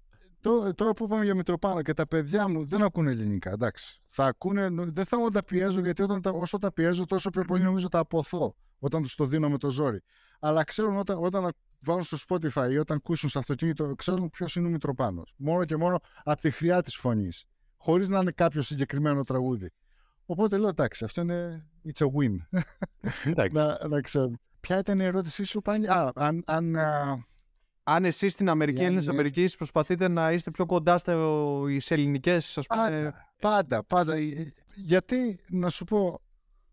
[0.75, 4.01] τώρα που είπαμε για Μητροπάνο και τα παιδιά μου δεν ακούνε ελληνικά, εντάξει.
[4.05, 7.45] Θα ακούνε, νο- δεν θα τα πιέζω γιατί όταν τα, όσο τα πιέζω τόσο πιο
[7.45, 10.03] πολύ νομίζω τα αποθώ όταν τους το δίνω με το ζόρι.
[10.41, 14.67] Αλλά ξέρουν όταν, όταν βάλουν στο Spotify ή όταν ακούσουν στο αυτοκίνητο, ξέρουν ποιος είναι
[14.67, 15.35] ο Μητροπάνος.
[15.37, 17.45] Μόνο και μόνο από τη χρειά της φωνής.
[17.77, 19.71] Χωρίς να είναι κάποιο συγκεκριμένο τραγούδι.
[20.27, 22.61] Οπότε λέω εντάξει, αυτό είναι it's a win.
[23.25, 23.53] Εντάξει.
[23.53, 24.39] να, να ξέρουν.
[24.61, 27.25] Ποια ήταν η ερώτησή σου πάλι; Α, αν, αν, α,
[27.87, 31.13] Αν εσείς στην Αμερική, Οι Έλληνες Έλληνες- Αμερικής, προσπαθείτε να είστε πιο κοντά στι
[31.89, 32.81] ελληνικές, ας πούμε.
[32.83, 34.15] Πάντα, πάντα, πάντα.
[34.15, 36.21] Ε, Γιατί, να σου πω,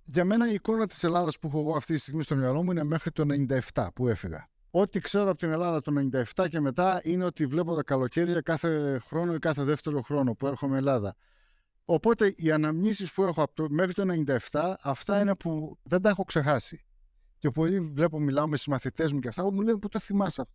[0.04, 2.72] για μένα η εικόνα της Ελλάδας που έχω εγώ αυτή τη στιγμή στο μυαλό μου
[2.72, 3.26] είναι μέχρι το
[3.74, 4.50] 97 που έφυγα.
[4.72, 5.92] Ό,τι ξέρω από την Ελλάδα το
[6.36, 10.48] 97 και μετά είναι ότι βλέπω τα καλοκαίρια κάθε χρόνο ή κάθε δεύτερο χρόνο που
[10.48, 11.16] έρχομαι Ελλάδα.
[11.86, 14.04] Οπότε οι αναμνήσεις που έχω από το, μέχρι το
[14.52, 16.86] 97, αυτά είναι που δεν τα έχω ξεχάσει.
[17.38, 20.54] Και πολλοί βλέπω, μιλάω με συμμαθητές μου και αυτά, μου λένε που το θυμάσαι αυτό.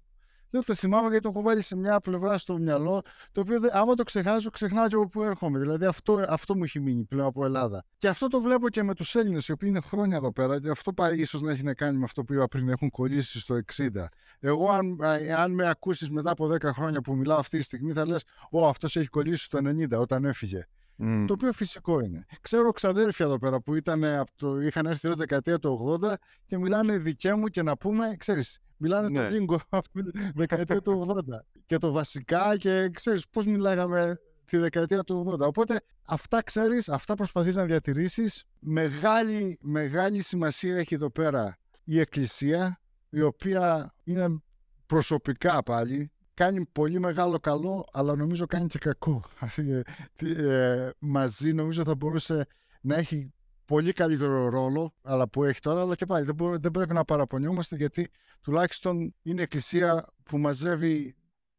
[0.50, 3.68] Λέω το θυμάμαι γιατί το έχω βάλει σε μια πλευρά στο μυαλό, το οποίο δε-
[3.78, 5.58] άμα το ξεχάσω, ξεχνάω και από πού έρχομαι.
[5.58, 7.84] Δηλαδή αυτό, αυτό μου έχει μείνει πλέον από Ελλάδα.
[7.96, 10.60] Και αυτό το βλέπω και με τους Έλληνες, οι οποίοι είναι χρόνια εδώ πέρα.
[10.60, 13.40] Και αυτό πάει ίσως να έχει να κάνει με αυτό που είπα πριν, έχουν κολλήσει
[13.40, 14.08] στο 60.
[14.40, 17.92] Εγώ, αν, α, αν με ακούσεις μετά από 10 χρόνια που μιλάω αυτή τη στιγμή,
[17.92, 20.66] θα λες: Ω, αυτός έχει κολλήσει στο 90 όταν έφυγε.
[20.98, 21.26] Μμ.
[21.26, 22.24] Το οποίο φυσικό είναι.
[22.40, 26.12] Ξέρω ξαδέρφια εδώ πέρα που ήταν από το, είχαν έρθει εδώ δεκαετία του 80
[26.46, 29.28] και μιλάνε δικέ μου και να πούμε, ξέρεις, μιλάνε Ναι.
[29.28, 34.56] το λίγκο από τη δεκαετία του 80 και το βασικά και ξέρεις πώς μιλάγαμε τη
[34.56, 35.38] δεκαετία του 80.
[35.46, 38.44] Οπότε αυτά ξέρεις, αυτά προσπαθείς να διατηρήσεις.
[38.60, 44.40] Μεγάλη, μεγάλη σημασία έχει εδώ πέρα η εκκλησία, η οποία είναι
[44.86, 49.24] προσωπικά πάλι, κάνει πολύ μεγάλο καλό, αλλά νομίζω κάνει και κακό.
[49.38, 49.82] Αυτή, ε,
[50.14, 52.46] τι, ε, μαζί νομίζω θα μπορούσε
[52.80, 53.32] να έχει
[53.66, 57.04] πολύ καλύτερο ρόλο αλλά που έχει τώρα, αλλά και πάλι δεν, μπορώ- δεν πρέπει να
[57.04, 58.08] παραπονιόμαστε γιατί
[58.42, 61.16] τουλάχιστον είναι εκκλησία που μαζεύει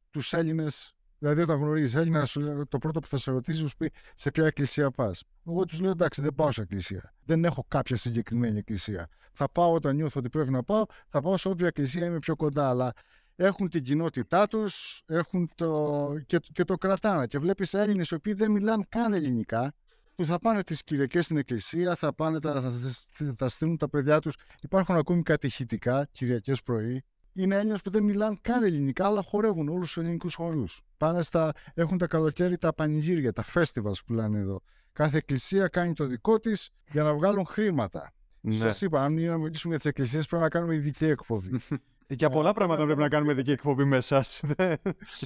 [0.09, 3.77] τους Έλληνες Δηλαδή, όταν γνωρίζεις Έλληνα, σου λέει, το πρώτο που θα σε ρωτήσει, σου
[3.77, 5.23] πει σε ποια εκκλησία πας.
[5.47, 7.13] Εγώ τους λέω εντάξει, δεν πάω σε εκκλησία.
[7.25, 9.07] Δεν έχω κάποια συγκεκριμένη εκκλησία.
[9.33, 12.35] Θα πάω όταν νιώθω ότι πρέπει να πάω, θα πάω σε όποια εκκλησία είμαι πιο
[12.35, 12.69] κοντά.
[12.69, 12.93] Αλλά
[13.35, 16.07] έχουν την κοινότητά τους έχουν το...
[16.25, 17.27] Και, και το κρατάνε.
[17.27, 19.73] Και βλέπεις Έλληνες οι οποίοι δεν μιλάνε καν ελληνικά,
[20.17, 24.19] που θα πάνε τις Κυριακές στην εκκλησία, θα, πάνε, θα, θα, θα στείλουν τα παιδιά
[24.19, 24.35] τους.
[24.61, 27.03] Υπάρχουν ακόμη κατηχητικά Κυριακές πρωί.
[27.33, 30.81] Είναι Έλληνε που δεν μιλάνε καν ελληνικά, αλλά χορεύουν όλους τους ελληνικούς χορούς.
[30.97, 34.61] Πάνε στα, έχουν τα καλοκαίρι τα πανηγύρια, τα festivals που λένε εδώ.
[34.93, 38.11] Κάθε εκκλησία κάνει το δικό της για να βγάλουν χρήματα.
[38.41, 38.55] Ναι.
[38.55, 41.59] Σας είπα, αν είναι να μιλήσουμε για τις εκκλησίες, πρέπει να κάνουμε ειδική εκπομπή.
[42.09, 44.41] Για πολλά πράγματα πρέπει να κάνουμε δική εκπομπή με εσάς.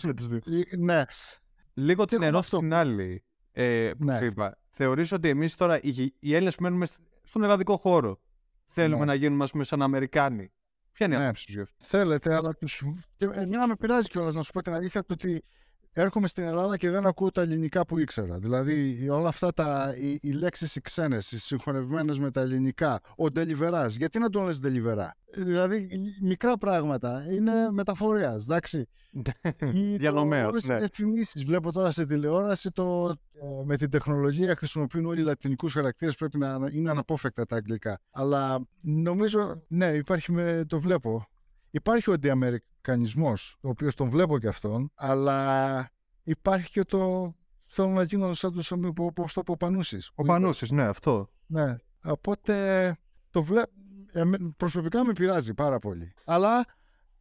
[0.04, 0.40] με τους δύο.
[0.72, 1.04] Ε, ναι,
[1.74, 2.58] Λίγο την έχουμε ενό αυτό.
[2.58, 3.24] στην άλλη.
[3.52, 4.18] Ε, που Ναι.
[4.18, 4.58] σου είπα.
[4.84, 8.20] Θεωρείς ότι εμείς τώρα, οι, οι Έλληνες που μένουμε σ- στον ελλαδικό χώρο,
[8.68, 9.06] θέλουμε Ναι.
[9.06, 10.52] να γίνουμε ας πούμε, σαν Αμερικάνοι;
[10.92, 11.24] Ποια είναι η Ναι.
[11.24, 12.84] άποψη σου γι' αυτό; θέλετε, αλλά τους...
[13.16, 15.44] και εμένα με πειράζει κιόλας να σου πω την αλήθεια το ότι
[15.94, 18.40] έρχομαι στην Ελλάδα και δεν ακούω τα ελληνικά που ήξερα.
[18.40, 23.32] Δηλαδή όλα αυτά τα, οι, οι λέξεις οι ξένες, οι συγχωνευμένες με τα ελληνικά, ο
[23.32, 28.78] ντελιβεράς, γιατί να τον λες ντελιβερά; Δηλαδή οι- μικρά πράγματα, είναι μεταφορέας, εντάξει.
[29.74, 30.78] Ή το- Διανομέας, όλες ναι.
[30.80, 31.46] τις διαφημίσεις.
[31.46, 36.38] Βλέπω τώρα σε τηλεόραση το, ε, με την τεχνολογία χρησιμοποιούν όλοι οι λατινικούς χαρακτήρες πρέπει
[36.38, 38.00] να είναι αναπόφευκτα τα αγγλικά.
[38.12, 41.26] Αλλά νομίζω, ναι, υπάρχει με, το βλέπω.
[41.72, 42.18] Υπάρχει ο
[42.82, 45.90] αντιαμερικανισμός, ο οποίος τον βλέπω και αυτόν, αλλά
[46.24, 47.34] υπάρχει και το
[47.68, 50.12] θέλω να γίνω σαν τους όπως το είπε ο Πανούσης.
[50.16, 51.30] Ο Πανούσης, ναι, αυτό.
[51.46, 52.96] Ναι, οπότε
[53.30, 53.62] το βλέ...
[54.12, 56.14] εμέ- προσωπικά με πειράζει πάρα πολύ.
[56.26, 56.66] Αλλά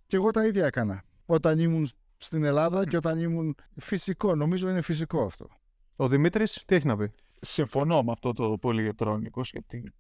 [0.07, 1.05] και εγώ τα ίδια έκανα.
[1.27, 5.49] Όταν ήμουν στην Ελλάδα και όταν ήμουν φυσικό, νομίζω είναι φυσικό αυτό.
[5.96, 9.51] Ο Δημήτρης, τι έχει να πει; Συμφωνώ με αυτό το που έλεγε τώρα ο Νίκος,
[9.51, 9.92] γιατί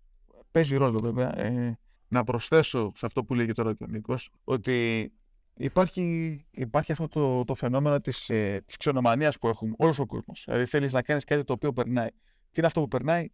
[0.50, 1.38] παίζει ρόλο βέβαια.
[1.38, 5.12] Ε, να προσθέσω σε αυτό που λέγει τώρα και ο Νίκος, ότι
[5.60, 10.42] υπάρχει, υπάρχει αυτό το, το φαινόμενο της, ε, της ξενομανίας που έχουμε όλος ο κόσμος.
[10.46, 12.08] Δηλαδή θέλεις να κάνεις κάτι το οποίο περνάει.
[12.50, 13.28] Τι είναι αυτό που περνάει;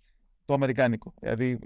[0.44, 1.14] Το αμερικάνικο.
[1.20, 1.58] Δηλαδή,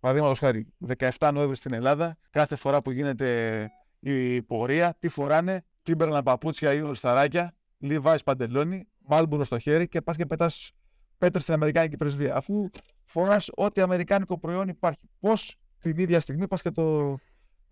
[0.00, 6.22] παραδείγματος χάρη, 17 Νοέμβρη στην Ελλάδα, κάθε φορά που γίνεται η πορεία, τι φοράνε, τίμπερνα
[6.22, 10.72] παπούτσια ή ορισταράκια, Levi's παντελόνι, μάλμπουρο στο χέρι και πας και πετάς
[11.18, 12.36] πέτρε στην Αμερικάνικη πρεσβεία.
[12.36, 12.70] Αφού
[13.04, 17.16] φοράς ό,τι αμερικάνικο προϊόν υπάρχει, πώς την ίδια στιγμή πας και το.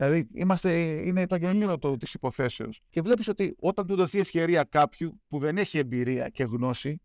[0.04, 0.72] Δηλαδή, είμαστε,
[1.06, 2.80] είναι το γελίο της υποθέσεως.
[2.90, 7.00] Και βλέπεις ότι όταν του δοθεί ευκαιρία κάποιου που δεν έχει εμπειρία και γνώση,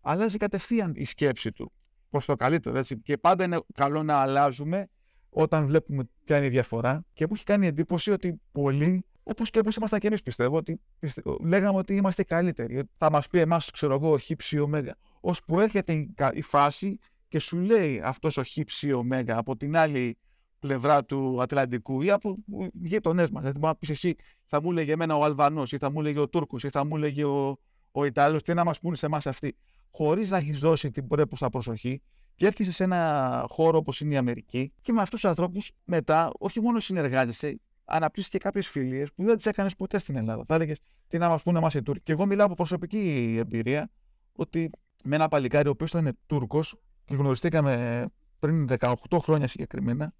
[0.00, 1.72] αλλάζει κατευθείαν η σκέψη του
[2.10, 2.78] προς το καλύτερο.
[2.78, 2.98] Έτσι.
[2.98, 4.86] Και πάντα είναι καλό να αλλάζουμε
[5.28, 7.04] όταν βλέπουμε ποια είναι η διαφορά.
[7.12, 10.80] Και μου έχει κάνει εντύπωση ότι πολλοί, όπως και όπω ήμασταν και εμείς, πιστεύω, ότι
[10.98, 12.78] πιστε- λέγαμε ότι είμαστε καλύτεροι.
[12.78, 14.96] Ότι Θα μας πει εμάς, ξέρω εγώ, ο χύψη ωμέγα.
[15.20, 19.76] Ώσπου έρχεται η, κα- η φάση και σου λέει αυτός ο χύψη ωμέγα από την
[19.76, 20.18] άλλη
[20.58, 22.36] πλευρά του Ατλαντικού ή από
[22.72, 23.42] γείτονέ μας.
[23.42, 24.14] Δηλαδή, μπορείς να πεις εσύ,
[24.46, 26.96] θα μου έλεγε εμένα ο Αλβανός ή θα μου έλεγε ο Τούρκος ή θα μου
[26.96, 27.58] έλεγε ο,
[27.92, 29.56] ο Ιταλός, τι να μας πούνε σε εμάς αυτοί.
[29.90, 32.02] Χωρίς να έχεις δώσει την πρέπουσα προσοχή
[32.34, 36.30] και έρχεσαι σε ένα χώρο όπως είναι η Αμερική και με αυτούς τους ανθρώπους μετά
[36.38, 40.44] όχι μόνο συνεργάζεσαι, αναπτύσσεις και κάποιες φιλίες που δεν τις έκανες ποτέ στην Ελλάδα.
[40.46, 42.02] Θα έλεγες τι να μας πούνε εμά οι Τούρκοι.
[42.02, 43.90] Και εγώ μιλάω από προσωπική εμπειρία
[44.32, 44.70] ότι
[45.04, 48.04] με ένα παλικάρι ο οποίος ήταν Τούρκος και γνωριστήκαμε
[48.38, 50.12] πριν 18 χρόνια συγκεκριμένα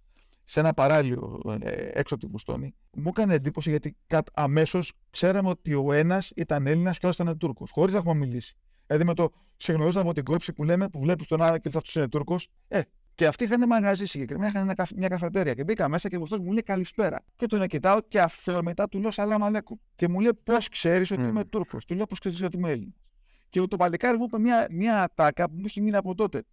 [0.50, 3.96] σε ένα παράλιο ε, έξω από τη Βουστόνη, μου έκανε εντύπωση γιατί
[4.34, 8.14] αμέσως ξέραμε ότι ο ένας ήταν Έλληνας και ο άλλος ήταν Τούρκος, χωρίς να έχουμε
[8.14, 8.56] μιλήσει.
[8.86, 11.94] Δηλαδή με το συγνωρίζαμε από την κόψη που λέμε, που βλέπεις τον άλλον και αυτός
[11.94, 12.80] είναι Τούρκος, ε,
[13.14, 15.54] Και αυτοί είχαν μαγαζί συγκεκριμένα, είχαν ένα καφ- μια καφετέρια.
[15.54, 17.24] Και μπήκα μέσα και αυτό μου λέει καλησπέρα.
[17.36, 19.80] Και τον κοιτάω και αυθόρμητα του λέω Σαλάμ αλέκου.
[19.96, 21.28] Και μου λέει πώς ξέρεις ότι Μμμ.
[21.28, 21.84] είμαι Τούρκος.
[21.84, 22.94] Του λέω πώς ξέρεις ότι είμαι Έλληνας.
[23.48, 26.44] Και το παλικάρι μου είπε μια, μια ατάκα που μου έχει μείνει από τότε.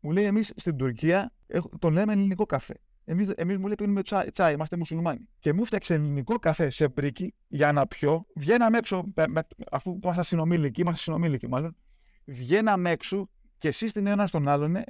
[0.00, 2.74] Μου λέει εμείς στην Τουρκία έχ- τον λέμε ελληνικό καφέ.
[3.04, 5.28] Εμείς εμείς, μου λέει πίνουμε τσάι, τσάι, είμαστε μουσουλμάνοι.
[5.38, 8.26] Και μου φτιάξε ελληνικό καφέ σε πρίκι για να πιω.
[8.34, 11.76] Βγαίναμε έξω, με- με- αφού ήμασταν συνομήλικοι, είμαστε συνομήλικοι μάλλον.
[12.24, 14.76] Βγαίναμε έξω και εσύ την ένα στον άλλον.
[14.76, 14.84] ε,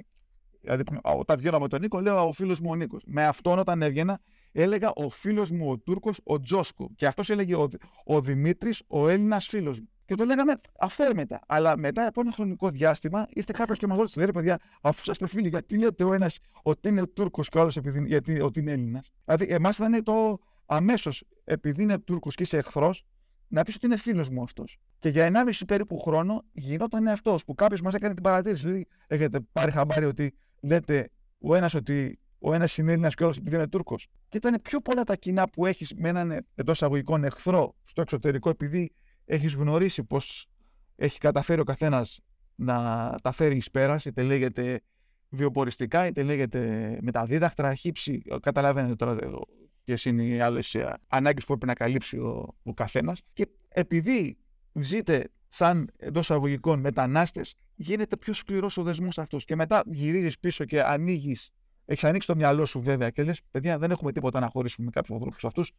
[0.61, 3.03] Δηλαδή, όταν βγαίνω με τον Νίκο, λέω ο φίλος μου ο Νίκος.
[3.07, 4.20] Με αυτόν, όταν έβγαινα,
[4.53, 6.90] έλεγα ο φίλος μου ο Τούρκος ο Τζόσκο.
[6.96, 7.68] Και αυτός έλεγε ο,
[8.05, 9.88] ο Δημήτρης ο Έλληνας φίλος μου.
[10.07, 11.40] Και το λέγαμε αυθόρμητα.
[11.47, 15.01] Αλλά μετά από ένα χρονικό διάστημα ήρθε κάποιος και μας ρώτησε: Λέει, ρε παιδιά, αφού
[15.03, 18.73] είσαστε φίλοι, γιατί λέτε ο ένας ότι είναι Τούρκος και ο άλλος γιατί ότι είναι
[18.73, 23.05] Έλληνας; Δηλαδή, εμάς ήταν το αμέσως, επειδή είναι Τούρκος και είσαι εχθρός,
[23.49, 24.79] να πεις ότι είναι φίλος μου αυτός.
[24.99, 28.62] Και για 1,5 περίπου χρόνο γινόταν αυτός που κάποιος μας έκανε την παρατήρηση.
[28.62, 33.27] Δηλαδή, έχετε πάρει χαμπάρι ότι λέτε ο ένας ότι ο ένας είναι Έλληνας και ο
[33.27, 36.83] άλλος επειδή είναι Τούρκος; Και ήταν πιο πολλά τα κοινά που έχεις με έναν εντός
[36.83, 38.93] αγωγικών εχθρό στο εξωτερικό, επειδή
[39.24, 40.20] έχεις γνωρίσει πώ
[40.96, 42.20] έχει καταφέρει ο καθένας
[42.54, 42.74] να
[43.22, 44.80] τα φέρει εις πέρας, είτε λέγεται
[45.28, 46.58] βιοποριστικά, είτε λέγεται
[47.02, 48.22] με τα δίδακτρα, χύψη.
[48.40, 49.16] Καταλαβαίνετε τώρα
[49.84, 50.76] ποιες είναι οι άλλες
[51.08, 53.22] ανάγκες που πρέπει να καλύψει ο, ο καθένας.
[53.32, 54.37] Και επειδή
[54.72, 59.44] ζείτε σαν εντός αγωγικών μετανάστες, γίνεται πιο σκληρός ο δεσμός αυτός.
[59.44, 61.50] Και μετά γυρίζεις πίσω και ανοίγεις,
[61.84, 64.90] έχεις ανοίξει το μυαλό σου βέβαια και λες: Παιδιά, δεν έχουμε τίποτα να χωρίσουμε με
[64.90, 65.72] κάποιους ανθρώπους αυτούς.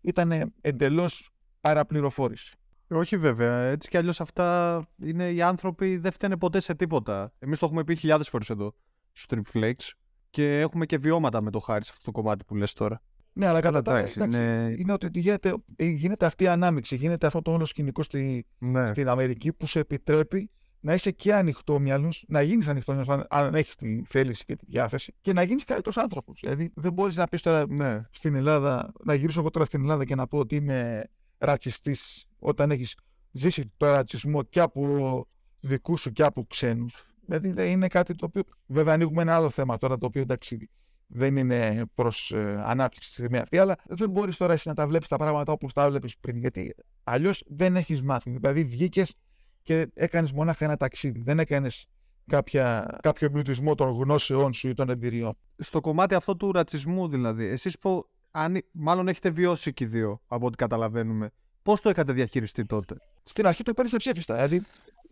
[0.00, 2.54] Ήταν εντελώς παραπληροφόρηση.
[2.92, 3.62] Όχι βέβαια.
[3.62, 7.32] Έτσι κι αλλιώς αυτά είναι οι άνθρωποι δεν φταίνε ποτέ σε τίποτα.
[7.38, 8.74] Εμείς το έχουμε πει χιλιάδες φορές εδώ
[9.12, 9.90] στο Trip Flakes
[10.30, 13.02] και έχουμε και βιώματα με το χάρη σε αυτό το κομμάτι που λες τώρα.
[13.32, 16.48] Ναι, αλλά κατά τα άλλα, εντάξει, εντάξει, είναι- είναι ότι γίνεται, ε, γίνεται αυτή η
[16.48, 18.86] ανάμειξη, γίνεται αυτό το όλο σκηνικό στη, Ναι.
[18.86, 20.50] στην Αμερική που σε επιτρέπει
[20.80, 21.80] να είσαι και ανοιχτό
[22.26, 25.96] να γίνεις ανοιχτό αν, αν έχεις τη θέληση και τη διάθεση και να γίνεις καλύτερος
[25.96, 26.40] άνθρωπος.
[26.40, 28.02] Δηλαδή δεν μπορείς να πεις τώρα ναι.
[28.10, 31.04] στην Ελλάδα, να γυρίσω εγώ τώρα στην Ελλάδα και να πω ότι είμαι
[31.44, 32.96] ρατσιστής όταν έχεις
[33.32, 35.26] ζήσει το ρατσισμό και από
[35.60, 37.06] δικούς σου και από ξένους.
[37.26, 38.42] Δηλαδή δεν είναι κάτι το οποίο.
[38.66, 40.70] Βέβαια, ανοίγουμε ένα άλλο θέμα τώρα το οποίο εντάξει
[41.06, 42.32] δεν είναι προς
[42.64, 45.72] ανάπτυξη στη στιγμή αυτή, αλλά δεν μπορείς τώρα εσύ να τα βλέπεις τα πράγματα όπως
[45.72, 46.38] τα βλέπεις πριν.
[46.38, 46.74] Γιατί
[47.04, 48.30] αλλιώς δεν έχεις μάθει.
[48.30, 49.14] Δηλαδή βγήκες
[49.62, 51.20] και έκανες μονάχα ένα ταξίδι.
[51.22, 51.86] Δεν έκανες
[52.26, 55.36] κάποιο εμπλουτισμό των γνώσεών σου ή των εμπειριών.
[55.56, 60.20] Στο κομμάτι αυτό του ρατσισμού δηλαδή, εσείς πω, αν, μάλλον έχετε βιώσει και οι δύο
[60.26, 61.30] από ό,τι καταλαβαίνουμε.
[61.62, 64.34] Πώς το είχατε διαχειριστεί τότε; στην αρχή το παίρνεις ψεύστα.
[64.34, 64.66] Δηλαδή,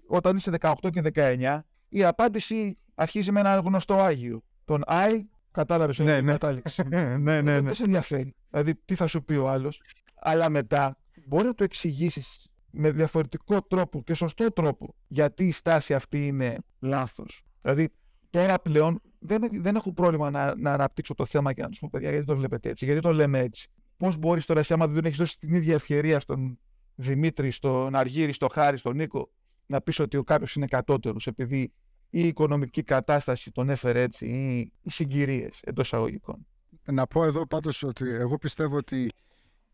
[0.06, 4.42] όταν είσαι 18 και 19, η απάντηση αρχίζει με ένα γνωστό Άγιο.
[4.64, 6.32] Τον Άι, κατάλαβες Ναι, ναι, ναι.
[6.32, 6.82] κατάληξη.
[6.88, 7.60] ναι, ναι, ναι.
[7.60, 8.34] Δεν σε ενδιαφέρει.
[8.50, 9.82] Δηλαδή, τι θα σου πει ο άλλος.
[10.14, 15.94] Αλλά μετά μπορεί να το εξηγήσεις με διαφορετικό τρόπο και σωστό τρόπο γιατί η στάση
[15.94, 17.42] αυτή είναι λάθος.
[17.62, 17.88] Δηλαδή,
[18.30, 21.88] τώρα πλέον δεν, δεν έχω πρόβλημα να, να αναπτύξω το θέμα και να τους πω
[21.90, 23.70] παιδιά γιατί το βλέπετε έτσι, γιατί το λέμε έτσι.
[23.96, 26.58] Πώς μπορείς τώρα εσύ, άμα δεν έχεις δώσει την ίδια ευκαιρία στον
[26.94, 29.30] Δημήτρη, στον Αργύρη, στον Χάρη, στον Νίκο,
[29.66, 31.72] να πεις ότι ο κάποιος είναι κατώτερος επειδή
[32.10, 36.46] η οικονομική κατάσταση τον έφερε έτσι ή οι συγκυρίες εντός αγωγικών.
[36.84, 39.08] Να πω εδώ πάντως ότι εγώ πιστεύω ότι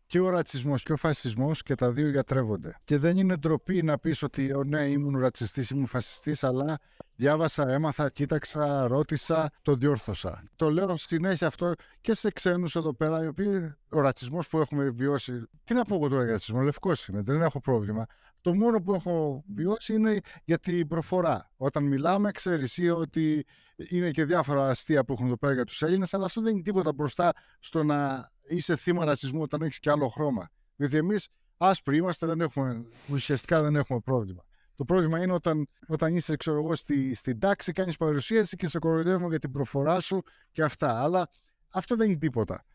[0.07, 2.75] και ο ρατσισμός και ο φασισμός και τα δύο γιατρεύονται.
[2.83, 6.77] Και δεν είναι ντροπή να πεις ότι «Ω, ναι ήμουν ρατσιστής, ήμουν φασιστής, αλλά
[7.15, 10.43] διάβασα, έμαθα, κοίταξα, ρώτησα, το διόρθωσα.
[10.55, 14.89] Το λέω συνέχεια αυτό και σε ξένους εδώ πέρα, οι οποίοι ο ρατσισμός που έχουμε
[14.89, 18.05] βιώσει, τι να πω εγώ τώρα για ρατσισμό, λευκός είμαι, δεν έχω πρόβλημα.
[18.41, 21.51] Το μόνο που έχω βιώσει είναι για την προφορά.
[21.57, 23.45] Όταν μιλάμε, ξέρεις ή ότι
[23.89, 26.61] είναι και διάφορα αστεία που έχουν εδώ πέρα για τους Έλληνες, αλλά αυτό δεν είναι
[26.61, 30.49] τίποτα μπροστά στο να είσαι θύμα ρατσισμού όταν έχεις και άλλο χρώμα.
[30.75, 34.45] Διότι εμείς άσπροι είμαστε, δεν έχουμε, ουσιαστικά δεν έχουμε πρόβλημα.
[34.75, 38.79] Το πρόβλημα είναι όταν, όταν είσαι, ξέρω εγώ, στη, στην τάξη, κάνεις παρουσίαση και σε
[38.79, 41.01] κοροϊδεύουν για την προφορά σου και αυτά.
[41.01, 41.27] Αλλά
[41.69, 42.65] αυτό δεν είναι τίποτα.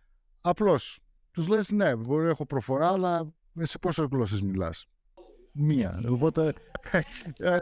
[0.41, 4.87] Απλώς τους λες, ναι, μπορεί να έχω προφορά, αλλά σε πόσες γλώσσες μιλάς.
[5.53, 6.03] Μία.
[6.09, 6.55] Οπότε
[7.39, 7.59] ε,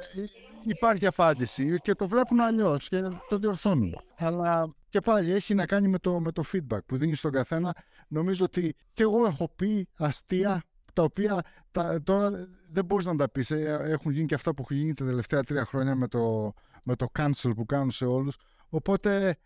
[0.64, 4.00] υπάρχει απάντηση και το βλέπουν αλλιώς και το διορθώνουν.
[4.16, 7.74] Αλλά και πάλι έχει να κάνει με το, με το feedback που δίνεις στον καθένα.
[8.08, 13.30] Νομίζω ότι και εγώ έχω πει αστεία τα οποία τα, τώρα δεν μπορείς να τα
[13.30, 13.50] πεις.
[13.50, 16.96] Ε, Έχουν γίνει και αυτά που έχουν γίνει τα τελευταία τρία χρόνια με το, με
[16.96, 18.36] το cancel που κάνουν σε όλους.
[18.68, 19.36] Οπότε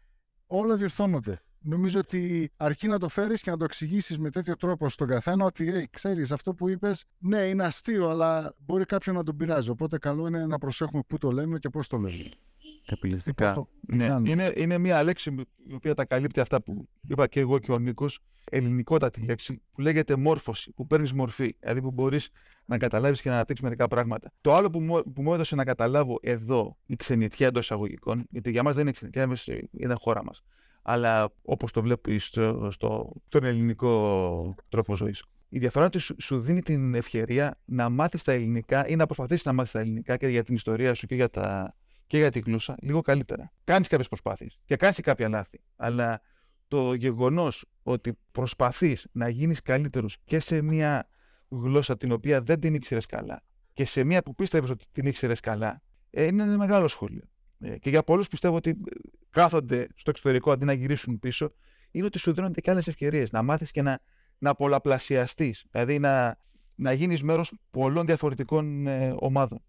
[0.46, 1.42] όλα διορθώνονται.
[1.66, 5.44] Νομίζω ότι αρκεί να το φέρεις και να το εξηγήσεις με τέτοιο τρόπο στον καθένα
[5.44, 9.70] ότι hey, ξέρεις αυτό που είπες ναι είναι αστείο αλλά μπορεί κάποιον να τον πειράζει.
[9.70, 12.28] Οπότε καλό είναι να προσέχουμε πού το λέμε και πώς το λέμε.
[12.86, 13.44] Καπηλιστικά.
[13.52, 14.26] Πώς το Ναι, κάνουν.
[14.26, 17.72] είναι, είναι μια λέξη που- η οποία τα καλύπτει αυτά που είπα και εγώ και
[17.72, 18.18] ο Νίκος.
[18.50, 21.56] Ελληνικότατη λέξη που λέγεται μόρφωση, που παίρνεις μορφή.
[21.60, 22.28] Δηλαδή που μπορείς
[22.64, 24.32] να καταλάβεις και να αναπτύξεις μερικά πράγματα.
[24.40, 28.50] Το άλλο που μου, που μου έδωσε να καταλάβω εδώ η ξενιτιά εντός εισαγωγικών, γιατί
[28.50, 30.42] για μας δεν είναι ξενιτιά, εμείς, ε, είναι χώρα μας.
[30.82, 35.24] Αλλά όπως το βλέπεις στο, στο, στον ελληνικό τρόπο ζωής.
[35.48, 39.06] Η διαφορά είναι ότι σου, σου δίνει την ευκαιρία να μάθεις τα ελληνικά ή να
[39.06, 41.74] προσπαθήσεις να μάθεις τα ελληνικά και για την ιστορία σου και για, τα,
[42.14, 43.52] και για τη γλώσσα λίγο καλύτερα.
[43.64, 45.60] Κάνεις κάποιες προσπάθειες και κάνει κάποια λάθη.
[45.76, 46.20] Αλλά
[46.68, 51.08] το γεγονός ότι προσπαθείς να γίνεις καλύτερος και σε μια
[51.48, 55.40] γλώσσα την οποία δεν την ήξερες καλά και σε μια που πίστευες ότι την ήξερες
[55.40, 57.22] καλά, ε, είναι ένα μεγάλο σχόλιο.
[57.60, 58.74] Ε, και για πολλούς πιστεύω ότι ε,
[59.30, 61.52] κάθονται στο εξωτερικό αντί να γυρίσουν πίσω,
[61.90, 64.00] είναι ότι σου δίνονται και άλλες ευκαιρίες να μάθεις και να,
[64.38, 65.64] να πολλαπλασιαστείς.
[65.70, 66.38] Δηλαδή να,
[66.74, 69.62] να γίνεις μέρος πολλών διαφορετικών ε, ομάδων.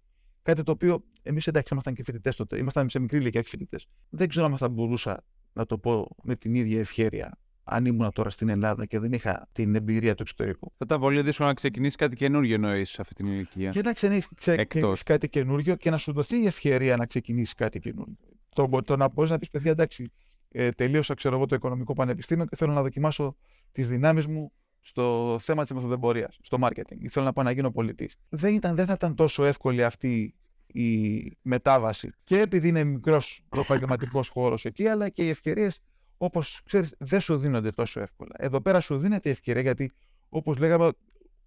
[0.43, 3.87] Κάτι το οποίο εμείς εντάξει ήμασταν και φοιτητές τότε, ήμασταν σε μικρή ηλικία και φοιτητές.
[4.09, 8.29] Δεν ξέρω αν θα μπορούσα να το πω με την ίδια ευχέρεια αν ήμουν τώρα
[8.29, 10.67] στην Ελλάδα και δεν είχα την εμπειρία του εξωτερικού.
[10.77, 13.69] Θα ήταν πολύ δύσκολο να ξεκινήσεις κάτι καινούργιο εννοείς σε αυτή την ηλικία.
[13.69, 15.03] Και να ξεκινήσεις Εκτός.
[15.03, 18.17] κάτι καινούριο και να σου δοθεί η ευκαιρία να ξεκινήσεις κάτι καινούριο.
[18.55, 20.11] Το, το να μπορείς να πεις, παιδιά, εντάξει,
[20.51, 23.35] ε, τελείωσα ξέρω εγώ, το οικονομικό πανεπιστήμιο και θέλω να δοκιμάσω
[23.71, 26.97] τις δυνάμεις μου στο θέμα της μεθοδεμπορία, στο marketing.
[26.99, 28.15] Ή θέλω να πάω να γίνω πολιτής.
[28.29, 30.35] Δεν, ήταν, δεν θα ήταν τόσο εύκολη αυτή
[30.75, 32.11] η μετάβαση.
[32.23, 35.79] Και επειδή είναι μικρός ο επαγγελματικός χώρος εκεί, αλλά και οι ευκαιρίες,
[36.17, 38.31] όπως ξέρεις, δεν σου δίνονται τόσο εύκολα.
[38.37, 39.91] Εδώ πέρα σου δίνεται η ευκαιρία γιατί,
[40.29, 40.91] όπως λέγαμε,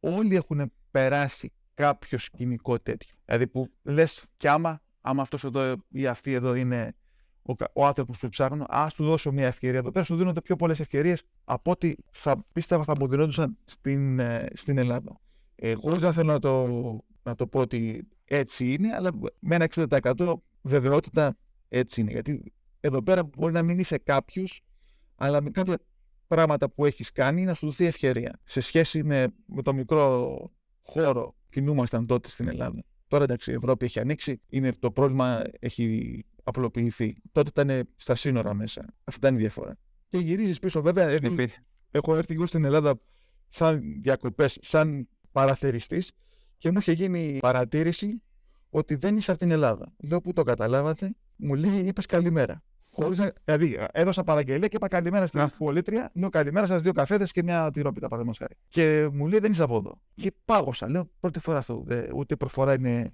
[0.01, 3.15] όλοι έχουν περάσει κάποιο σκηνικό τέτοιο.
[3.25, 6.95] Δηλαδή που λες κι άμα, άμα αυτός εδώ ή αυτή εδώ είναι
[7.43, 9.79] ο, κα- ο άνθρωπος που ψάχνω, ας του δώσω μια ευκαιρία.
[9.79, 14.19] Εδώ πέρα σου δίνονται πιο πολλές ευκαιρίες από ό,τι θα πίστευα θα μου δινόντουσαν στην,
[14.19, 15.21] ε, στην Ελλάδα.
[15.55, 16.67] Ε, Χωρί να θέλω να το,
[17.29, 21.37] να το πω ότι έτσι είναι, αλλά με ένα 60% βεβαιότητα
[21.69, 22.11] έτσι είναι.
[22.11, 24.61] Γιατί εδώ πέρα μπορεί να μην είσαι κάποιος,
[25.17, 25.79] αλλά με κάποια
[26.27, 28.41] πράγματα που έχεις κάνει να σου δοθεί ευκαιρία.
[28.45, 30.37] Σε σχέση με, με το μικρό
[30.83, 32.83] χώρο κινούμασταν τότε στην Ελλάδα.
[33.09, 37.17] Τώρα εντάξει, η Ευρώπη έχει ανοίξει, είναι, το πρόβλημα έχει απλοποιηθεί.
[37.33, 38.85] Τότε ήταν στα σύνορα μέσα.
[39.05, 39.77] Αυτή ήταν η διαφορά.
[40.09, 41.09] Και γυρίζεις πίσω, βέβαια.
[41.09, 43.01] εγώ Υπήρχε- έχω έρθει εγώ στην Ελλάδα
[43.49, 46.11] σαν διακοπές, σαν παραθεριστής
[46.59, 48.23] και μου είχε γίνει παρατήρηση
[48.71, 49.93] ότι δεν είσαι από την Ελλάδα.
[49.99, 52.63] Λέω που το καταλάβατε, μου λέει είπες καλημέρα.
[52.93, 55.51] Χωρίς να, δηλαδή, έδωσα παραγγελία και είπα καλημέρα στην Α.
[55.59, 56.11] πολίτρια.
[56.15, 58.55] Λέω καλημέρα σας, δύο καφέδες και μια τυρόπιτα παραδείγματος χάρη.
[58.69, 60.01] Και μου λέει δεν είσαι από εδώ.
[60.15, 60.91] Και πάγωσα.
[60.91, 61.83] Λέω πρώτη φορά αυτό.
[61.87, 63.11] δε- ούτε η προφορά είναι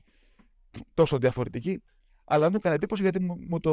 [0.94, 1.82] τόσο διαφορετική.
[2.24, 3.72] Αλλά μου έκανε εντύπωση γιατί μου, μου το,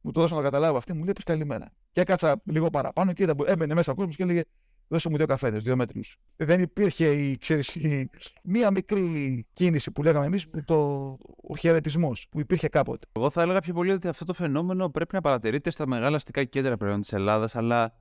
[0.00, 0.92] μου το δώσε να καταλάβω αυτή.
[0.92, 1.68] Μου λέει πες καλημέρα.
[1.92, 4.42] Και έκατσα λίγο παραπάνω και είδα που έμπαινε μέσα ο κόσμος και έλεγε
[4.88, 6.16] Δώσε μου δύο καφέδε, δύο μέτρους.
[6.36, 8.10] Δεν υπήρχε η, ξέρεις, η-
[8.42, 10.76] μία μικρή κίνηση που λέγαμε εμείς, το,
[11.48, 13.06] ο χαιρετισμός που υπήρχε κάποτε.
[13.12, 16.44] Εγώ θα έλεγα πιο πολύ ότι αυτό το φαινόμενο πρέπει να παρατηρείται στα μεγάλα αστικά
[16.44, 17.94] κέντρα πλέον της Ελλάδας, αλλά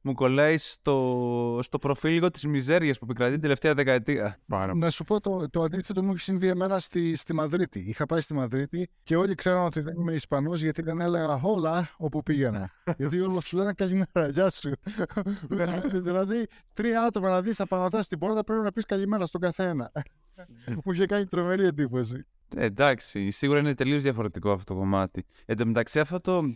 [0.00, 4.38] μου κολλάει στο, στο προφίλ λίγο της μιζέριας που επικρατεί την τελευταία δεκαετία.
[4.74, 7.78] Να σου πω το, το αντίθετο μου έχει συμβεί εμένα στη, στη Μαδρίτη.
[7.78, 11.90] Είχα πάει στη Μαδρίτη και όλοι ξέραν ότι δεν είμαι Ισπανός γιατί δεν έλεγα όλα
[11.96, 12.70] όπου πήγαινα.
[12.98, 14.72] γιατί όλοι σου λένε καλημέρα, γεια σου.
[16.02, 19.90] δηλαδή, τρία άτομα να δεις απανοτά στην πόρτα πρέπει να πεις καλημέρα στον καθένα.
[20.84, 22.26] μου είχε κάνει τρομερή εντύπωση.
[22.56, 25.26] Ε, εντάξει, σίγουρα είναι τελείως διαφορετικό αυτό το κομμάτι.
[25.46, 26.54] Εν τω μεταξύ, αυτό το.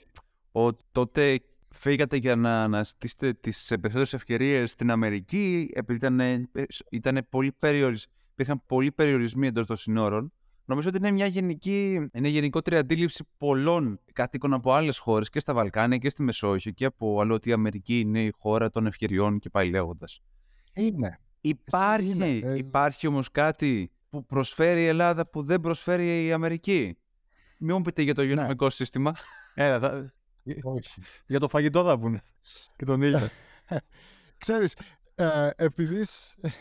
[0.52, 1.40] Ο, τότε
[1.72, 6.48] φύγατε για να αναζητήσετε τις περισσότερες ευκαιρίες στην Αμερική, επειδή ήταν,
[6.90, 8.06] ήταν πολύ περιορισ...
[8.32, 10.32] υπήρχαν πολλοί περιορισμοί εντός των συνόρων.
[10.64, 15.54] Νομίζω ότι είναι μια γενική, είναι γενικότερη αντίληψη πολλών κατοίκων από άλλες χώρες και στα
[15.54, 19.38] Βαλκάνια και στη Μεσόγειο και από άλλο ότι η Αμερική είναι η χώρα των ευκαιριών
[19.38, 20.20] και πάει λέγοντας.
[20.72, 21.18] Είναι.
[21.40, 22.56] Υπάρχει, είναι, ε.
[22.56, 26.98] υπάρχει όμως κάτι που προσφέρει η Ελλάδα που δεν προσφέρει η Αμερική;
[27.58, 29.14] Μην μου πείτε για το υγειονομικό σύστημα.
[29.54, 30.12] Έλα, θα...
[30.62, 31.02] Όχι.
[31.26, 32.20] για το φαγητό θα πούνε.
[32.76, 33.28] Και τον ήλιο.
[34.38, 34.74] Ξέρεις,
[35.14, 36.05] ε, επειδή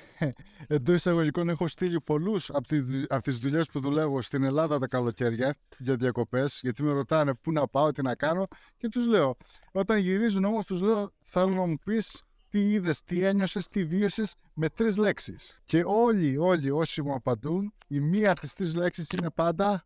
[0.67, 4.88] εντός εισαγωγικών έχω στείλει πολλούς από, τη, από τις δουλειές που δουλεύω στην Ελλάδα τα
[4.88, 9.38] καλοκαίρια για διακοπές, γιατί με ρωτάνε πού να πάω, τι να κάνω, και τους λέω.
[9.72, 14.36] Όταν γυρίζουν όμως, τους λέω, θέλω να μου πεις τι είδες, τι ένιωσες, τι βίωσες
[14.54, 15.60] με τρεις λέξεις.
[15.65, 19.86] Και όλοι, όλοι όσοι μου απαντούν, η μία από τις τρεις λέξεις είναι πάντα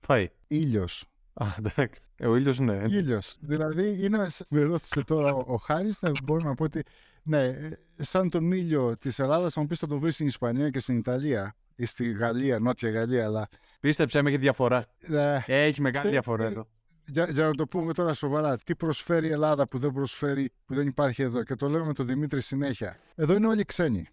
[0.00, 0.30] Φάει.
[0.46, 1.04] ήλιος.
[1.44, 2.00] Α, εντάξει.
[2.16, 2.82] Ε, ο ήλιος ναι.
[2.86, 3.36] Ήλιος.
[3.40, 6.82] Δηλαδή, είναι, με ρώτησε τώρα ο, ο Χάρης, θα μπορώ να πω ότι
[7.22, 10.70] ναι, ε, σαν τον ήλιο της Ελλάδας, αν μου πεις θα το βρεις στην Ισπανία
[10.70, 13.48] και στην Ιταλία ή στη Γαλλία, Νότια Γαλλία, αλλά.
[13.80, 14.86] Πίστεψε με, έχει διαφορά.
[15.00, 16.68] ε, Έχει μεγάλη Ξέρεις, διαφορά ε, εδώ.
[17.06, 20.74] για, για να το πούμε τώρα σοβαρά, τι προσφέρει η Ελλάδα που δεν προσφέρει, που
[20.74, 21.42] δεν υπάρχει εδώ.
[21.42, 22.98] Και το λέμε με τον Δημήτρη συνέχεια.
[23.14, 24.06] Εδώ είναι όλοι ξένοι.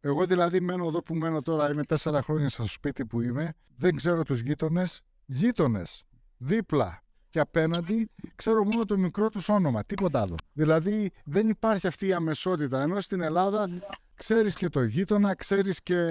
[0.00, 3.96] Εγώ δηλαδή μένω εδώ που μένω τώρα, είμαι τέσσερα χρόνια στο σπίτι που είμαι, δεν
[3.96, 5.00] ξέρω τους γείτονες.
[5.26, 6.04] Γείτονες.
[6.42, 10.34] Δίπλα και απέναντι ξέρω μόνο το μικρό τους όνομα, τίποτα άλλο.
[10.52, 12.82] Δηλαδή δεν υπάρχει αυτή η αμεσότητα.
[12.82, 13.68] Ενώ στην Ελλάδα
[14.14, 16.06] ξέρεις και το γείτονα, ξέρεις και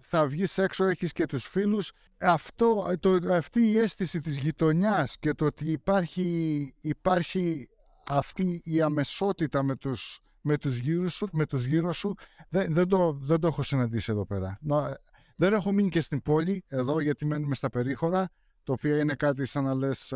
[0.00, 1.92] θα βγεις έξω, έχεις και τους φίλους.
[2.18, 7.68] Αυτό, το, αυτή η αίσθηση της γειτονιάς και το ότι υπάρχει, υπάρχει
[8.06, 12.14] αυτή η αμεσότητα με τους, με τους, γύρω, σου, με τους γύρω σου,
[12.48, 14.58] δεν, δεν, το, δεν το έχω συναντήσει εδώ πέρα.
[14.60, 14.98] Να,
[15.36, 18.28] δεν έχω μείνει και στην πόλη εδώ γιατί μένουμε στα περίχωρα
[18.64, 20.12] το οποίο είναι κάτι σαν να λες,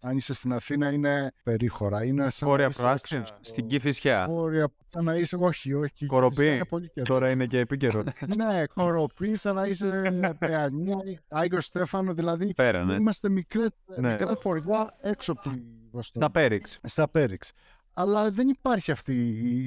[0.00, 2.04] αν είσαι στην Αθήνα, είναι περίχωρα.
[2.04, 3.20] Είναι σαν Βόρεια να είσαι πράσινα.
[3.20, 4.26] έξω στο- Στην Κηφισιά.
[4.28, 6.06] Βόρεια, σαν να είσαι, όχι, όχι.
[6.06, 6.46] Κοροπή.
[6.54, 7.14] είναι πολύ κέντρο.
[7.14, 8.04] Τώρα είναι και επίκαιρο.
[8.36, 10.96] ναι, κοροπή, σαν να είσαι Παιανία,
[11.28, 12.54] Άγιο Στέφανο, δηλαδή.
[12.54, 12.94] Πέρα, ναι.
[12.94, 13.66] Είμαστε μικρέ,
[13.96, 14.10] Ναι.
[14.10, 16.24] μικρά χωριά έξω από τη Βοστόνη.
[16.26, 16.78] Τα πέριξ.
[16.82, 17.52] Στα Πέριξ.
[17.94, 19.14] Αλλά δεν υπάρχει αυτή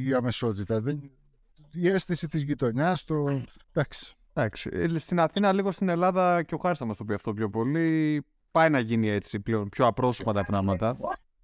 [0.07, 0.81] η αμεσότητα.
[0.81, 1.11] Δεν...
[1.71, 3.41] Η αίσθηση της γειτονιάς, το...
[3.71, 4.15] Εντάξει.
[4.33, 4.69] Εντάξει.
[4.73, 7.49] ε, Στην Αθήνα, λίγο στην Ελλάδα και ο Χάρης θα μας το πει αυτό πιο
[7.49, 8.25] πολύ.
[8.51, 10.97] Πάει να γίνει έτσι πλέον, πιο απρόσωπα τα πράγματα.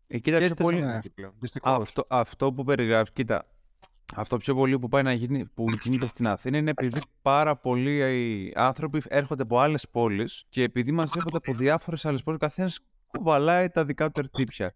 [0.07, 1.33] Ε, κοίτα, Και πιο στη πολύ, Θεσσαλονίκη πλέον.
[1.39, 1.81] Δυστυχώς.
[1.81, 3.45] αυτό, αυτό που περιγράφεις, κοίτα,
[4.15, 8.01] αυτό πιο πολύ που πάει να γίνει, που γίνεται στην Αθήνα είναι επειδή πάρα πολλοί
[8.01, 12.79] ε, άνθρωποι έρχονται από άλλες πόλεις και επειδή μαζεύονται από διάφορες άλλες πόλεις, ο καθένας
[13.07, 14.73] κουβαλάει τα δικά του τερτύπια.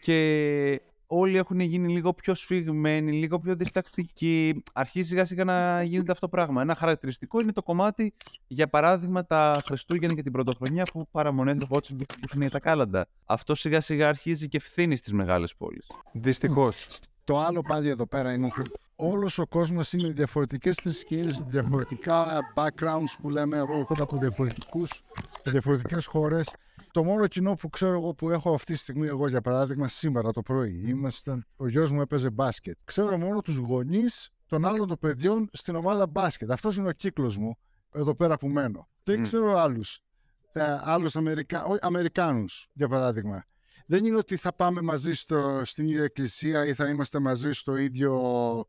[0.00, 0.80] Και
[1.14, 4.62] όλοι έχουν γίνει λίγο πιο σφιγμένοι, λίγο πιο διστακτικοί.
[4.72, 6.62] Αρχίζει σιγά σιγά να γίνεται αυτό το πράγμα.
[6.62, 8.14] Ένα χαρακτηριστικό είναι το κομμάτι,
[8.46, 13.06] για παράδειγμα, τα Χριστούγεννα και την Πρωτοχρονιά που παραμονεύει το Watson που είναι τα κάλαντα.
[13.24, 15.86] Αυτό σιγά σιγά αρχίζει και φθήνει στις μεγάλες πόλεις.
[16.12, 17.00] Δυστυχώς.
[17.24, 23.14] Το άλλο πάλι εδώ πέρα είναι ότι όλος ο κόσμος είναι διαφορετικές θρησκείες, διαφορετικά backgrounds
[23.20, 25.02] που λέμε εγώ από διαφορετικούς,
[25.44, 26.50] διαφορετικές χώρες.
[26.92, 30.30] Το μόνο κοινό που ξέρω εγώ που έχω αυτή τη στιγμή εγώ για παράδειγμα σήμερα
[30.32, 32.76] το πρωί είμαστε, ο γιος μου έπαιζε μπάσκετ.
[32.84, 36.50] Ξέρω μόνο τους γονείς των άλλων των παιδιών στην ομάδα μπάσκετ.
[36.50, 37.58] Αυτός είναι ο κύκλος μου
[37.94, 38.88] εδώ πέρα που μένω.
[39.04, 39.22] Δεν Μμ.
[39.22, 40.00] ξέρω άλλους.
[40.52, 41.64] Ε, άλλους Αμερικα...
[41.64, 43.44] όχι, Αμερικάνους για παράδειγμα.
[43.86, 47.76] Δεν είναι ότι θα πάμε μαζί στο, στην ίδια εκκλησία ή θα είμαστε μαζί στο
[47.76, 48.20] ίδιο,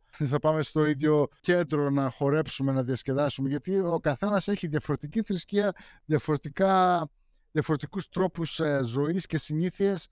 [0.09, 3.49] θα πάμε στο ίδιο κέντρο να χορέψουμε, να διασκεδάσουμε.
[3.49, 5.73] Γιατί ο καθένας έχει διαφορετική θρησκεία,
[6.05, 7.07] διαφορετικά,
[7.53, 10.07] διαφορετικούς τρόπους ε, ζωής και συνήθειες.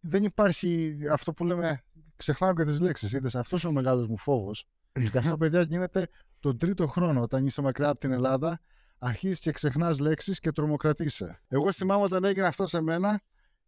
[0.00, 1.82] Δεν υπάρχει αυτό που λέμε,
[2.16, 4.66] ξεχνάω και τις λέξεις, είδες, αυτός είναι ο μεγάλος μου φόβος.
[5.12, 6.08] Και αυτό, παιδιά, γίνεται
[6.40, 8.60] τον τρίτο χρόνο όταν είσαι μακριά από την Ελλάδα,
[8.98, 11.40] αρχίζεις και ξεχνάς λέξεις και τρομοκρατείσαι.
[11.48, 13.20] Εγώ θυμάμαι όταν έγινε αυτό σε μένα,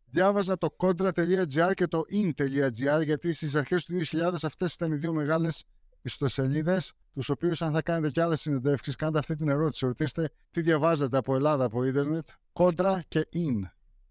[0.05, 5.13] διάβαζα το contra.gr και το in.gr γιατί στις αρχές του 2000 αυτές ήταν οι δύο
[5.13, 5.65] μεγάλες
[6.13, 9.87] ιστοσελίδες τους οποίους αν θα κάνετε και άλλες συνεντεύξεις κάντε αυτή την ερώτηση.
[9.87, 12.29] Ρωτήστε τι διαβάζετε από Ελλάδα, από ίντερνετ.
[12.53, 13.61] Contra και in.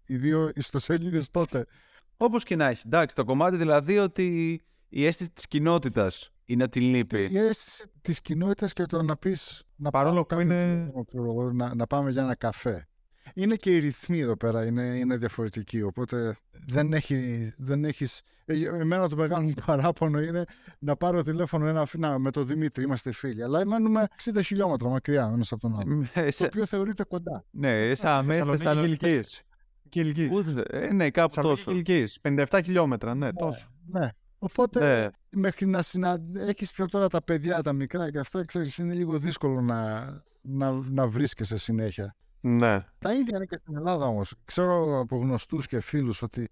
[0.06, 1.66] Οι δύο ιστοσελίδες τότε.
[2.16, 2.82] Όπως και να έχει.
[2.86, 7.28] Εντάξει, το κομμάτι δηλαδή ότι η αίσθηση της κοινότητας είναι ότι λείπει.
[7.30, 11.04] η αίσθηση της κοινότητας και το να πεις να Παρόλο πάω που κάποιο είναι- κίνημα,
[11.06, 12.87] ξέρω εγώ, να, να πάμε για ένα καφέ
[13.34, 18.54] είναι και οι ρυθμοί εδώ πέρα είναι, είναι διαφορετικοί οπότε δεν, έχει, δεν έχεις ε,
[18.66, 20.44] εμένα το μεγάλο μου παράπονο είναι
[20.78, 24.88] να πάρω τηλέφωνο ένα, φι- να, με τον Δημήτρη είμαστε φίλοι αλλά μένουμε 60 χιλιόμετρα
[24.88, 28.56] μακριά ένας από τον άλλο Ε, το σε- οποίο θεωρείται κοντά Ναι, σαν με Θεσσαλονίκη
[28.56, 28.96] Θεσσαλονίκη.
[29.06, 29.42] Κιλκής.
[29.88, 30.28] Κιλκής.
[30.30, 31.76] Ούτε- ε, ναι, κάπου Θεσσαλονίκη τόσο.
[31.82, 32.18] Κιλκής.
[32.22, 33.68] 57 χιλιόμετρα, ναι, τόσο.
[33.86, 34.08] ναι
[34.38, 35.08] Οπότε Ναι.
[35.40, 36.18] μέχρι να συνα...
[36.36, 40.04] έχεις και τώρα τα παιδιά τα μικρά και αυτά ξέρεις είναι λίγο δύσκολο να,
[40.42, 42.16] να, να βρίσκεσαι συνέχεια.
[42.56, 42.84] Ναι.
[42.98, 44.34] Τα ίδια είναι και στην Ελλάδα όμως.
[44.44, 46.48] Ξέρω από γνωστούς και φίλους ότι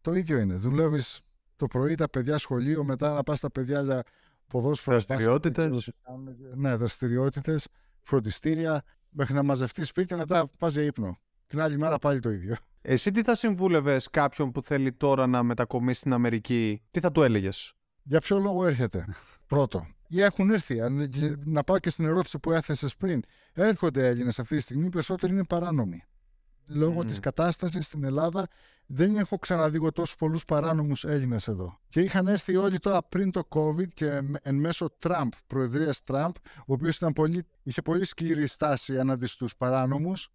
[0.00, 0.54] το ίδιο είναι.
[0.54, 1.20] Δουλεύεις
[1.56, 4.02] το πρωί τα παιδιά σχολείο, μετά να πας τα παιδιά για
[4.46, 4.96] ποδόσφαιρο.
[4.96, 5.64] μπάσκετ, Δραστηριότητες.
[5.64, 6.36] δεν ξέρω τι κάνουν.
[6.60, 7.68] Ναι, δραστηριότητες,
[8.00, 11.18] φροντιστήρια, μέχρι να μαζευτείς σπίτι, μετά πας για ύπνο.
[11.46, 12.56] Την άλλη μέρα πάλι το ίδιο.
[12.82, 17.22] Εσύ τι θα συμβούλευες κάποιον που θέλει τώρα να μετακομίσει στην Αμερική, τι θα του
[17.22, 17.72] έλεγες;
[18.02, 19.06] Για ποιο λόγο έρχεται,
[19.46, 19.86] πρώτο.
[20.08, 20.80] Ή έχουν έρθει.
[20.80, 23.22] Αν- και Να πάω και στην ερώτηση που έθεσες πριν.
[23.52, 26.02] Έρχονται Έλληνες αυτή τη στιγμή, οι περισσότεροι είναι παράνομοι.
[26.66, 27.06] Λόγω Μμμ.
[27.06, 28.48] της κατάστασης στην Ελλάδα
[28.86, 31.78] δεν έχω ξαναδεί εγώ τόσους πολλούς παράνομους Έλληνες εδώ.
[31.88, 36.34] Και είχαν έρθει όλοι τώρα πριν το COVID και με- εν μέσω Τραμπ, προεδρίας Τραμπ,
[36.58, 40.28] ο οποίος ήταν πολύ, είχε πολύ σκληρή στάση έναντι στους παράνομους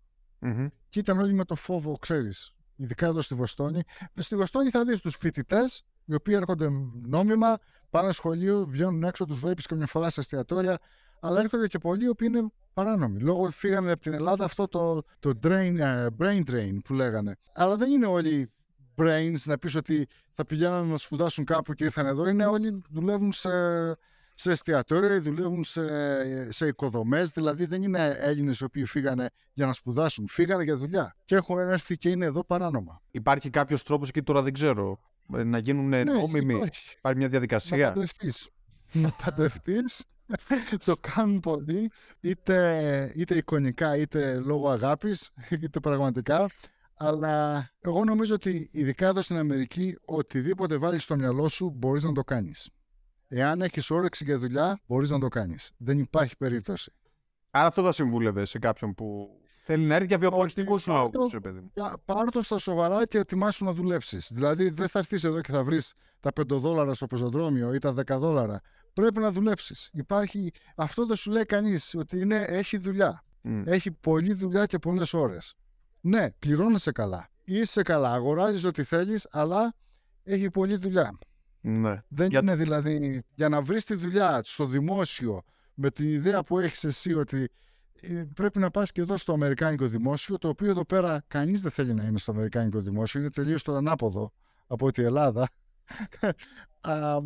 [0.89, 3.83] και ήταν όλοι με το φόβο, ξέρεις, ειδικά εδώ στη Βοστόνη.
[4.15, 6.69] Στη Βοστόνη θα δεις τους φοιτητές, οι οποίοι έρχονται
[7.05, 7.57] νόμιμα,
[7.89, 10.79] πάνε σχολείο, βγαίνουν έξω, τους βλέπεις και μια φορά σε εστιατόρια,
[11.19, 13.19] αλλά έρχονται και πολλοί οι οποίοι είναι παράνομοι.
[13.19, 17.35] Λόγω φύγανε από την Ελλάδα αυτό το, το drain, ε, brain drain που λέγανε.
[17.53, 18.51] Αλλά δεν είναι όλοι
[18.97, 22.27] brains να πεις ότι θα πηγαίνουν να σπουδάσουν κάπου και ήρθαν εδώ.
[22.27, 23.49] Είναι όλοι δουλεύουν σε,
[24.33, 29.71] σε εστιατόρια, δουλεύουν σε, σε οικοδομές, δηλαδή δεν είναι Έλληνες οι οποίοι φύγανε για να
[29.71, 33.01] σπουδάσουν, φύγανε για δουλειά και έχουν έρθει και είναι εδώ παράνομα.
[33.11, 34.99] Υπάρχει κάποιος τρόπος εκεί τώρα δεν ξέρω.
[35.35, 36.53] Ε, Να γίνουν Ναι, νόμιμοι.
[36.55, 36.95] υπάρχει.
[36.97, 37.87] Υπάρχει μια Να διαδικασία.
[37.87, 38.49] παντρευτείς.
[38.91, 40.03] να παντρευτείς.
[40.85, 46.49] το κάνουν πολλοί, είτε, είτε εικονικά είτε λόγω αγάπης, είτε πραγματικά.
[46.97, 52.11] Αλλά εγώ νομίζω ότι ειδικά εδώ στην Αμερική, οτιδήποτε βάλεις στο μυαλό σου μπορείς να
[52.11, 52.69] το κάνεις.
[53.27, 55.71] Εάν έχεις όρεξη για δουλειά, μπορείς να το κάνεις.
[55.77, 56.91] Δεν υπάρχει περίπτωση.
[57.51, 59.29] Άρα αυτό θα συμβούλευε σε κάποιον που
[59.65, 61.71] θέλει να έρθει για βιοπολιτικού Όχι, λόγου, αυτό- ρε παιδί μου.
[61.73, 64.31] Για- Πάρ' το στα σοβαρά και ετοιμάσου να δουλέψεις.
[64.33, 67.93] Δηλαδή, δεν θα έρθεις εδώ και θα βρεις τα 5 δόλαρα στο πεζοδρόμιο ή τα
[67.93, 68.61] 10 δόλαρα.
[68.93, 69.89] Πρέπει να δουλέψεις.
[69.93, 70.51] Υπάρχει...
[70.75, 73.23] Αυτό δεν σου λέει κανείς ότι είναι, έχει δουλειά.
[73.41, 73.61] Μμ.
[73.65, 75.53] Έχει πολλή δουλειά και πολλές ώρες.
[76.01, 77.29] Ναι, πληρώνεσαι καλά.
[77.43, 78.11] Είσαι καλά.
[78.13, 79.75] Αγοράζεις ό,τι θέλεις, αλλά
[80.23, 81.17] έχει πολλή δουλειά.
[81.61, 81.95] Ναι.
[82.07, 85.43] Δεν Για- είναι δηλαδή για να βρεις τη δουλειά στο δημόσιο
[85.73, 87.45] με την ιδέα που έχεις εσύ ότι ε,
[88.33, 91.93] πρέπει να πας και εδώ στο Αμερικάνικο δημόσιο, το οποίο εδώ πέρα κανείς δεν θέλει
[91.93, 94.31] να είναι στο Αμερικάνικο δημόσιο, είναι τελείως το ανάποδο
[94.67, 95.49] από την Ελλάδα.
[96.81, 97.17] Α,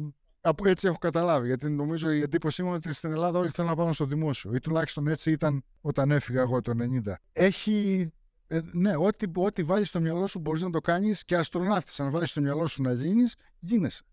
[0.42, 3.70] από έτσι έχω καταλάβει, γιατί νομίζω η εντύπωσή μου είναι ότι στην Ελλάδα όλοι θέλουν
[3.70, 6.72] να πάνε στο δημόσιο, ή τουλάχιστον έτσι ήταν όταν έφυγα εγώ το
[7.06, 7.14] 90.
[7.34, 8.10] Έχει,
[8.48, 12.10] ε, ναι, ό,τι, ό,τι βάλεις στο μυαλό σου μπορείς να το κάνεις και αστροναύτης, αν
[12.10, 14.04] βάλεις στο μυαλό σου να γίνεις, γίνεσαι.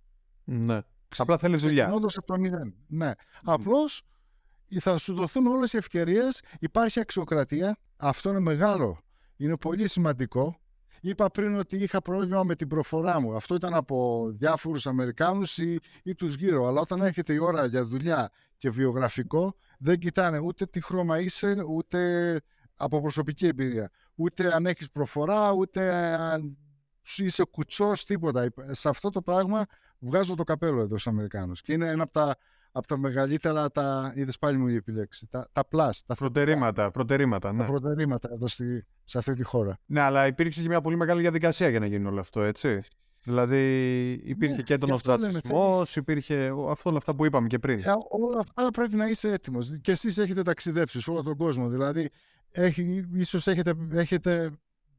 [0.44, 0.80] ναι.
[1.16, 1.82] Απλά θέλεις δουλειά.
[1.82, 2.74] Ξεκινώντας από το μηδέν.
[2.86, 3.11] Ναι.
[3.44, 4.02] Απλώς
[4.80, 8.98] θα σου δοθούν όλες οι ευκαιρίες, υπάρχει αξιοκρατία, αυτό είναι μεγάλο,
[9.36, 10.58] είναι πολύ σημαντικό.
[11.00, 13.34] Είπα πριν ότι είχα πρόβλημα με την προφορά μου.
[13.36, 16.66] Αυτό ήταν από διάφορους Αμερικάνους ή, ή τους γύρω.
[16.66, 21.56] Αλλά όταν έρχεται η ώρα για δουλειά και βιογραφικό, δεν κοιτάνε ούτε τι χρώμα είσαι,
[21.68, 22.40] ούτε
[22.76, 23.90] από προσωπική εμπειρία.
[24.14, 26.58] Ούτε αν έχεις προφορά, ούτε αν
[27.02, 28.48] σου είσαι κουτσός, τίποτα.
[28.70, 29.64] Σε αυτό το πράγμα
[29.98, 31.60] βγάζω το καπέλο εδώ στους Αμερικάνους.
[31.62, 32.36] Και είναι ένα από τα,
[32.76, 37.48] από τα μεγαλύτερα, τα, είδες πάλι μου η επιλέξη, τα, τα plus, τα Προτερήματα, προτερήματα,
[37.48, 37.64] τα ναι.
[37.64, 39.78] προτερήματα εδώ στη, σε αυτή τη χώρα.
[39.86, 42.80] Ναι, αλλά υπήρξε και μια πολύ μεγάλη διαδικασία για να γίνει όλο αυτό, έτσι.
[43.22, 47.46] Δηλαδή υπήρχε Ναι, και τον γι' αυτό λέμε, οστρατσισμό, υπήρχε αυτό όλα αυτά που είπαμε
[47.46, 47.78] και πριν.
[47.78, 49.78] Ε, όλα αυτά πρέπει να είσαι έτοιμος.
[49.80, 51.68] Και εσείς έχετε ταξιδέψει σε όλο τον κόσμο.
[51.68, 52.08] Δηλαδή,
[52.50, 54.50] έχει, ίσως έχετε, έχετε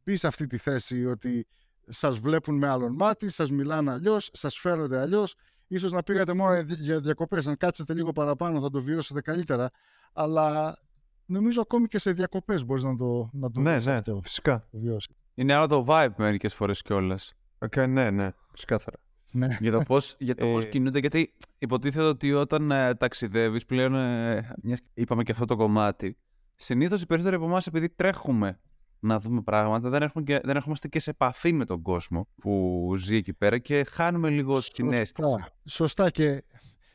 [0.03, 1.47] μπει σε αυτή τη θέση ότι
[1.88, 5.36] σας βλέπουν με άλλον μάτι, σας μιλάνε αλλιώς, σας φέρονται αλλιώς.
[5.68, 7.47] Ίσως να πήγατε μόνο για διακοπές.
[7.47, 9.70] Αν κάτσετε λίγο παραπάνω θα το βιώσετε καλύτερα.
[10.13, 10.78] Αλλά
[11.26, 14.51] νομίζω ακόμη και σε διακοπές μπορείς να το, να το ναι, δεις ναι, αυτό, φυσικά.
[14.51, 15.16] να το βιώσεις.
[15.34, 17.34] Είναι άλλο το vibe μερικές φορές κιόλας.
[17.70, 18.97] Okay, ναι, ναι, ξεκάθαρα.
[19.32, 19.47] Ναι.
[19.59, 20.99] για το πώς για το πώς Ε, κινούνται.
[20.99, 23.95] Γιατί υποτίθεται ότι όταν ε, ταξιδεύεις πλέον.
[23.95, 26.18] Ε, μιας- είπαμε και αυτό το κομμάτι.
[26.55, 28.59] Συνήθως οι περισσότεροι από εμάς, επειδή τρέχουμε
[29.06, 32.93] να δούμε πράγματα, δεν, έχουμε και, δεν ερχόμαστε και σε επαφή με τον κόσμο που
[32.97, 35.14] ζει εκεί πέρα και χάνουμε λίγο την αίσθηση.
[35.22, 35.49] Σωστά.
[35.66, 36.43] Σωστά και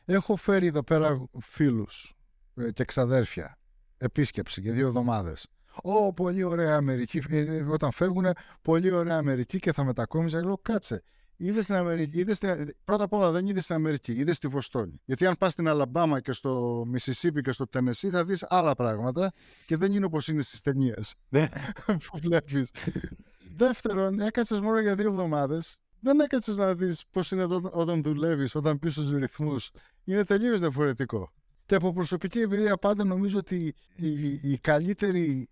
[0.05, 2.13] έχω φέρει εδώ πέρα φίλους
[2.55, 3.59] ε, και ξαδέρφια
[3.97, 5.47] επίσκεψη για δύο εβδομάδες.
[5.83, 7.21] Ω, πολύ ωραία Αμερική.
[7.29, 8.25] Ε, ε, Όταν φεύγουν,
[8.61, 10.43] πολύ ωραία Αμερική και θα μετακόμιζα.
[10.43, 11.03] Λέω, κάτσε.
[11.43, 12.73] Είδες την Αμερική, είδες την...
[12.83, 15.01] Πρώτα απ' όλα δεν είδες την Αμερική, είδες τη Βοστόνη.
[15.05, 19.31] Γιατί αν πας στην Αλαμπάμα και στο Μισισίπι και στο Τενεσί θα δεις άλλα πράγματα
[19.65, 21.49] και δεν είναι όπως είναι στις ταινίες Ναι.
[22.05, 22.71] που βλέπεις.
[23.55, 25.77] Δεύτερον, έκατσες μόνο για δύο εβδομάδες.
[25.99, 29.71] Δεν έκατσες να δεις πώς είναι εδώ όταν δουλεύεις, όταν πεις στους ρυθμούς.
[30.03, 31.31] Είναι τελείως διαφορετικό.
[31.65, 35.49] Και από προσωπική εμπειρία πάντα νομίζω ότι η, η καλύτερη,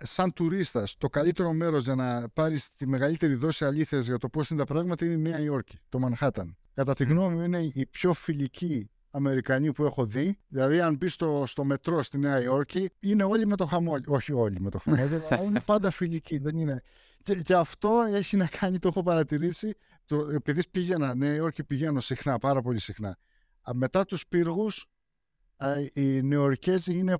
[0.00, 4.50] σαν τουρίστας, το καλύτερο μέρος για να πάρεις τη μεγαλύτερη δόση αλήθειας για το πώς
[4.50, 6.56] είναι τα πράγματα είναι η Νέα Υόρκη, το Μανχάταν.
[6.74, 10.38] Κατά τη γνώμη μου είναι η πιο φιλική Αμερικανοί που έχω δει.
[10.48, 14.14] Δηλαδή, αν μπει στο, στο μετρό στη Νέα Υόρκη, είναι όλοι με το χαμόγελο.
[14.14, 16.38] Όχι όλοι με το χαμόγελο, αλλά είναι πάντα φιλικοί.
[16.38, 16.82] Δεν είναι...
[17.22, 19.74] και, και αυτό έχει να κάνει, το έχω παρατηρήσει,
[20.06, 23.18] το, επειδή πήγαινα Νέα Υόρκη, πηγαίνω συχνά, πάρα πολύ συχνά.
[23.62, 24.86] Α, Μετά τους πύργους,
[25.56, 27.16] α, οι Νεοϊορκέζοι είναι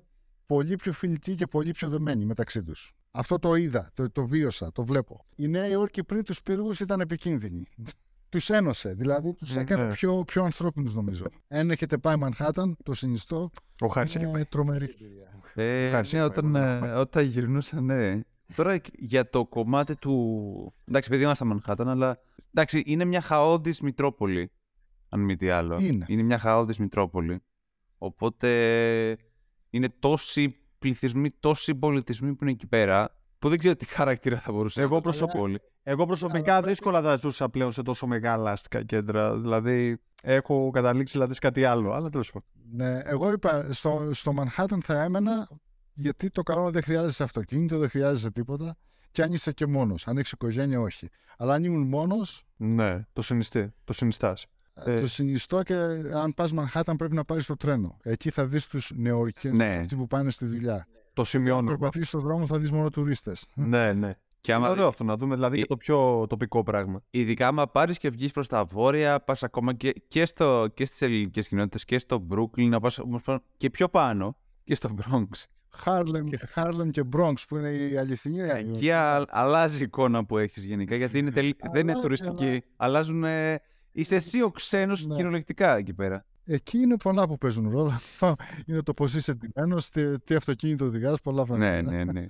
[0.51, 2.93] πολύ πιο φιλικοί και πολύ πιο δεμένοι μεταξύ τους.
[3.11, 5.25] Αυτό το είδα, το, το βίωσα, το βλέπω.
[5.35, 7.67] Η Νέα Υόρκη πριν τους πύργους ήταν επικίνδυνη.
[8.29, 9.61] Τους ένωσε, δηλαδή τους Ναι.
[9.61, 11.25] έκανε πιο, πιο ανθρώπινους νομίζω.
[11.47, 15.41] Αν έχετε πάει Μανχάταν, το συνιστώ, Ο Χάρης έχει είναι τρομερή εμπειρία.
[15.53, 16.91] Ε, Ευχαριστώ, ναι, πάει, όταν, πάει, ε, πάει.
[16.99, 18.19] όταν γυρνούσα, ναι.
[18.55, 20.73] Τώρα για το κομμάτι του.
[20.85, 22.19] Εντάξει, επειδή είμαστε Μανχάταν, αλλά.
[22.53, 24.51] Εντάξει, είναι μια χαόδης Μητρόπολη.
[25.09, 25.77] Αν μη τι άλλο.
[26.07, 26.23] Είναι.
[26.23, 27.41] μια χαόδης Μητρόπολη.
[27.97, 28.47] Οπότε
[29.71, 34.51] είναι τόσοι πληθυσμοί, τόσοι πολιτισμοί που είναι εκεί πέρα, που δεν ξέρω τι χαρακτήρα θα
[34.51, 35.59] μπορούσε Εγώ να προσωπ- πόλη.
[35.83, 39.39] Εγώ προσωπικά δύσκολα θα ζούσα πλέον σε τόσο μεγάλα αστικά κέντρα.
[39.39, 41.91] Δηλαδή, έχω καταλήξει δηλαδή, σε κάτι άλλο.
[41.93, 42.47] Αλλά τέλος πάντων.
[42.71, 45.49] Ναι, εγώ είπα στο, στο Μανχάταν θα έμενα
[45.93, 48.77] γιατί το καλό είναι δεν χρειάζεσαι αυτοκίνητο, δεν χρειάζεσαι τίποτα.
[49.11, 50.07] Και αν είσαι και μόνος.
[50.07, 51.07] Αν έχεις οικογένεια, όχι.
[51.37, 53.73] Αλλά αν ήμουν μόνος, Ναι, το συνιστεί.
[53.83, 54.45] Το συνιστάς.
[54.85, 54.99] Ε.
[54.99, 55.73] το συνιστώ και
[56.13, 57.97] αν πας Μανχάταν πρέπει να πάρεις το τρένο.
[58.01, 59.65] Εκεί θα δεις τους νεοορκές, Ναι.
[59.81, 60.87] αυτοί που πάνε στη δουλειά.
[61.13, 61.67] Το Αν σημειώνω.
[61.67, 63.47] περπατήσει στον δρόμο θα δεις μόνο τουρίστες.
[63.55, 64.11] ναι, ναι.
[64.41, 67.01] Και Είναι άμα, ωραίο αυτό να δούμε δηλαδή Ε, και το πιο τοπικό πράγμα.
[67.09, 71.01] ειδικά άμα πάρεις και βγεις προς τα βόρεια, πας ακόμα και, και, στο, και στις
[71.01, 72.99] ελληνικές κοινότητες και στο Brooklyn, να πας
[73.57, 75.43] και πιο πάνω και στο Bronx.
[75.73, 78.39] Χάρλεμ, Χάρλεμ και Bronx που είναι η αληθινή.
[78.39, 82.63] Εκεί α- αλλάζει η εικόνα που έχεις γενικά γιατί είναι τελ- δεν είναι Αλλάζει, τουριστική.
[82.77, 83.23] Αλλάζουν.
[83.23, 83.61] ε,
[83.91, 85.15] Είσαι εσύ ο ξένος Ναι.
[85.15, 86.25] κυριολεκτικά εκεί πέρα.
[86.45, 87.99] Εκεί είναι πολλά που παίζουν ρόλο.
[88.65, 91.81] είναι το πώς είσαι ντυμένος, τι, τι αυτοκίνητο οδηγάς, πολλά πράγματα.
[91.81, 92.25] ναι, ναι, ναι.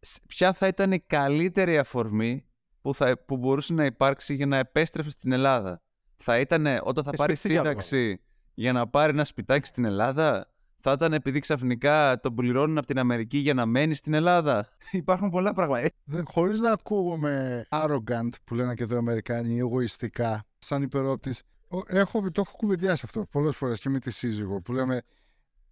[0.00, 2.44] Σ- Ποια θα ήταν η καλύτερη αφορμή
[2.80, 5.82] που, θα, που μπορούσε να υπάρξει για να επέστρεφες στην Ελλάδα;
[6.16, 7.80] Θα ήταν όταν θα Ε, πάρεις σπίτι διάλογο.
[7.80, 8.20] σύνταξη
[8.54, 10.50] για να πάρει ένα σπιτάκι στην Ελλάδα;
[10.88, 14.68] Θα ήταν επειδή ξαφνικά τον πληρώνουν από την Αμερική για να μένει στην Ελλάδα.
[14.92, 15.82] Υπάρχουν πολλά πράγματα.
[15.84, 20.82] Ε, Δεν- Χωρίς να ακούγομαι arrogant που λένε και εδώ οι Αμερικάνοι, ή εγωιστικά, σαν
[20.82, 21.42] υπερόπτης.
[21.68, 25.02] Ο- Έχω, το έχω κουβεντιάσει αυτό πολλές φορές και με τη σύζυγο που λέμε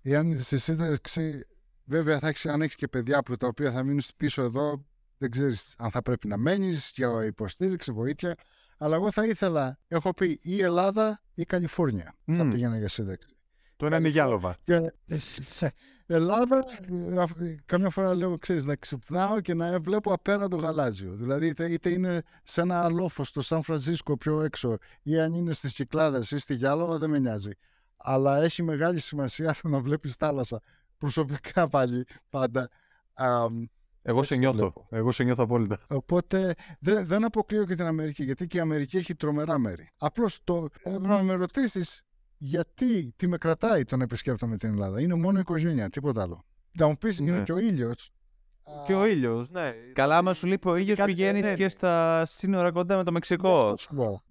[0.03, 1.41] εάν στη σύνταξη
[1.85, 4.85] βέβαια θα έχεις, αν έχεις και παιδιά που τα οποία θα μείνουν πίσω εδώ
[5.19, 8.35] δεν ξέρεις αν θα πρέπει να μένεις για υποστήριξη, βοήθεια
[8.79, 12.51] αλλά εγώ θα ήθελα, έχω πει ή Ελλάδα ή Καλιφόρνια θα Μμμ.
[12.51, 13.34] πήγαινα για σύνταξη.
[13.85, 14.57] Το ένα είναι Γιάλοβα.
[14.65, 14.75] Και,
[15.07, 15.69] ε,
[16.07, 16.65] Ελλάδα,
[17.15, 21.13] ε, αυ- ε, καμιά φορά λέω, ξέρεις, να ξυπνάω και να βλέπω απέραντο γαλάζιο.
[21.13, 25.53] Δηλαδή, είτε, είτε είναι σε ένα λόφο στο Σαν Φρανσίσκο πιο έξω ή αν είναι
[25.53, 27.51] στις Κυκλάδες ή στη Γιάλοβα, δεν με νοιάζει.
[27.97, 30.61] Αλλά έχει μεγάλη σημασία το να βλέπεις θάλασσα.
[30.99, 32.69] Προσωπικά πάλι, πάντα.
[33.15, 33.27] Α,
[34.03, 34.57] Εγώ Έτσι σε το νιώθω.
[34.59, 34.87] βλέπω.
[34.91, 35.79] Εγώ σε νιώθω απόλυτα.
[35.89, 39.91] Οπότε δεν, δεν αποκλείω και την Αμερική, γιατί και η Αμερική έχει τρομερά μέρη.
[39.97, 42.03] Απλώς το έπρεπε να με ρωτήσεις
[42.47, 46.45] γιατί, τι με κρατάει το να επισκέπτομαι την Ελλάδα; Είναι μόνο η οικογένεια, τίποτα άλλο.
[46.79, 47.43] Θα μου πεις, είναι Ναι.
[47.43, 48.11] και ο ήλιος.
[48.87, 49.71] Και ο ήλιος, ναι.
[49.93, 51.57] καλά, άμα σου λείπει ο ήλιος, Κάτι πηγαίνεις συνέβη.
[51.63, 53.75] και στα σύνορα κοντά με το Μεξικό.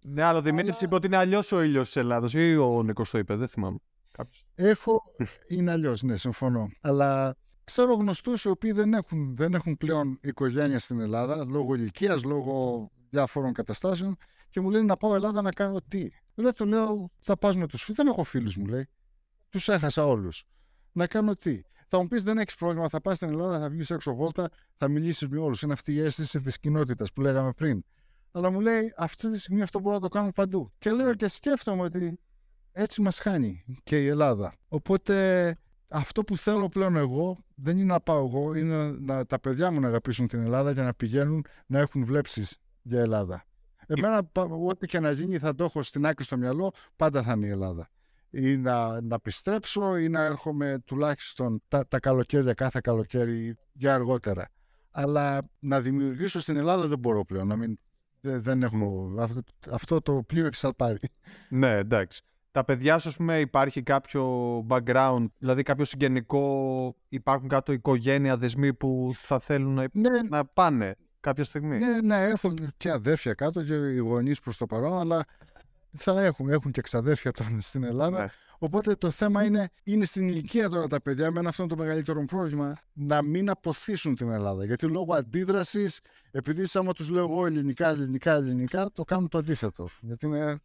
[0.01, 3.03] Ναι, άλλο Δημήτρης Αλλά- είπε ότι είναι αλλιώς ο ήλιος της Ελλάδος ή ο Νικό
[3.11, 3.77] το είπε, δεν θυμάμαι.
[4.11, 4.45] Κάποιος.
[4.55, 5.01] Έχω,
[5.47, 6.67] είναι αλλιώς, ναι, συμφωνώ.
[6.81, 12.23] Αλλά ξέρω γνωστούς οι οποίοι δεν έχουν, δεν έχουν πλέον οικογένεια στην Ελλάδα λόγω ηλικίας,
[12.23, 14.17] λόγω διάφορων καταστάσεων
[14.49, 17.67] και μου λένε να πάω Ελλάδα να κάνω τι; Δεν του λέω, θα πας με
[17.67, 17.95] τους φίλου.
[17.95, 18.89] Δεν έχω φίλους, μου λέει.
[19.49, 20.43] Τους έχασα όλους.
[20.91, 23.89] Να κάνω τι; Θα μου πεις δεν έχεις πρόβλημα, θα πας στην Ελλάδα, θα βγεις
[23.89, 25.61] έξω βόλτα, θα μιλήσεις με όλους.
[25.61, 27.83] Είναι αυτή η αίσθηση της κοινότητας που λέγαμε πριν.
[28.31, 30.71] Αλλά μου λέει αυτή τη στιγμή αυτό μπορώ να το κάνω παντού.
[30.77, 32.19] Και λέω και σκέφτομαι ότι
[32.71, 34.55] έτσι μας χάνει και η Ελλάδα.
[34.67, 35.57] Οπότε
[35.87, 39.79] αυτό που θέλω πλέον εγώ δεν είναι να πάω εγώ, είναι να, τα παιδιά μου
[39.79, 43.45] να αγαπήσουν την Ελλάδα και να πηγαίνουν να έχουν βλέψεις για Ελλάδα.
[43.87, 47.33] Εμένα πα- ό,τι και να γίνει θα το έχω στην άκρη στο μυαλό, πάντα θα
[47.33, 47.89] είναι η Ελλάδα.
[48.29, 54.47] Ή να, να επιστρέψω ή να έρχομαι τουλάχιστον τα, τα καλοκαίρια, κάθε καλοκαίρι για αργότερα.
[54.91, 57.47] Αλλά να δημιουργήσω στην Ελλάδα δεν μπορώ πλέον.
[57.47, 57.77] Να μην,
[58.21, 60.97] δεν, δεν έχω, αυτό, αυτό το πλοίο εξαλπάρει.
[61.49, 62.23] Ναι, εντάξει.
[62.51, 68.73] Τα παιδιά σου, ας πούμε, υπάρχει κάποιο background, δηλαδή κάποιο συγγενικό, υπάρχουν κάτω οικογένεια, δεσμοί
[68.73, 73.63] που θα θέλουν να, Ναι, να πάνε; Κάποια στιγμή; Ναι, ναι, έχω και αδέρφια κάτω
[73.63, 75.25] και οι γονείς προς το παρόν, αλλά
[75.97, 78.19] θα έχουν, έχουν και εξαδέρφια τώρα στην Ελλάδα.
[78.19, 78.27] Ναι.
[78.57, 82.25] Οπότε το θέμα είναι, είναι στην ηλικία τώρα τα παιδιά, με αυτό είναι το μεγαλύτερο
[82.25, 84.65] πρόβλημα, να μην αποθήσουν την Ελλάδα.
[84.65, 85.99] Γιατί λόγω αντίδρασης,
[86.31, 89.87] επειδή άμα τους λέω εγώ ελληνικά, ελληνικά, ελληνικά, το κάνουν το αντίθετο.
[90.01, 90.59] Γιατί είναι,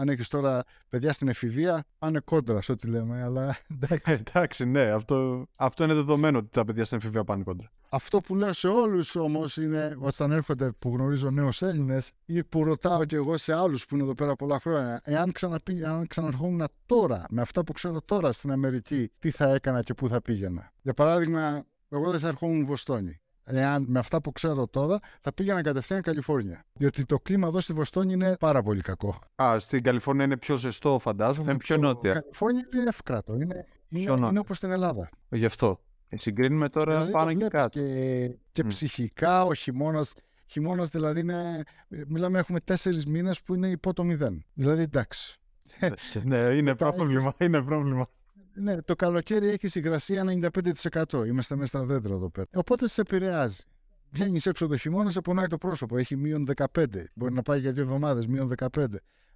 [0.00, 3.22] αν έχεις τώρα παιδιά στην εφηβεία, πάνε κόντρα σε ό,τι λέμε.
[3.22, 4.12] Αλλά εντάξει.
[4.12, 7.70] Ε, εντάξει, ναι, αυτό, αυτό είναι δεδομένο ότι τα παιδιά στην εφηβεία πάνε κόντρα.
[7.92, 12.64] Αυτό που λέω σε όλους όμως είναι όταν έρχονται που γνωρίζω νέους Έλληνες ή που
[12.64, 16.66] ρωτάω και εγώ σε άλλους που είναι εδώ πέρα πολλά χρόνια, εάν, ξαναπή, αν ξαναρχόμουν
[16.86, 20.72] τώρα με αυτά που ξέρω τώρα στην Αμερική, τι θα έκανα και πού θα πήγαινα.
[20.82, 23.20] Για παράδειγμα, εγώ δεν θα ερχόμουν Βοστόνη.
[23.52, 26.64] Εάν με αυτά που ξέρω τώρα θα πήγαινα κατευθείαν Καλιφόρνια.
[26.72, 29.18] Διότι το κλίμα εδώ στη Βοστόνη είναι πάρα πολύ κακό.
[29.42, 31.50] Α, στην Καλιφόρνια είναι πιο ζεστό, φαντάζομαι.
[31.50, 32.12] Είναι πιο Η νότια.
[32.12, 33.34] Καλιφόρνια είναι εύκρατο.
[33.34, 34.28] Είναι, είναι, νότια.
[34.28, 35.08] είναι όπως στην Ελλάδα.
[35.28, 35.80] Γι' αυτό.
[36.08, 37.78] Ε, Συγκρίνουμε τώρα Δηλαδή πάνω το και βλέπεις κάτω.
[37.78, 38.68] Και, και Μμ.
[38.68, 40.04] ψυχικά ο χειμώνα.
[40.46, 41.62] Χειμώνας δηλαδή είναι.
[42.06, 44.44] Μιλάμε, έχουμε τέσσερις μήνες που είναι υπό το μηδέν.
[44.54, 45.38] Δηλαδή εντάξει.
[46.24, 47.34] ναι, είναι Μετά πρόβλημα.
[47.38, 48.08] Είναι πρόβλημα.
[48.54, 51.26] Ναι, το καλοκαίρι έχει υγρασία 95%.
[51.26, 52.46] Είμαστε μέσα στα δέντρα εδώ πέρα.
[52.54, 53.62] Οπότε σε επηρεάζει.
[54.10, 55.96] Βγαίνεις έξω το χειμώνα, σε πονάει το πρόσωπο.
[55.96, 56.84] Έχει μείον 15.
[57.14, 58.84] Μπορεί να πάει για δύο εβδομάδες, μείον 15.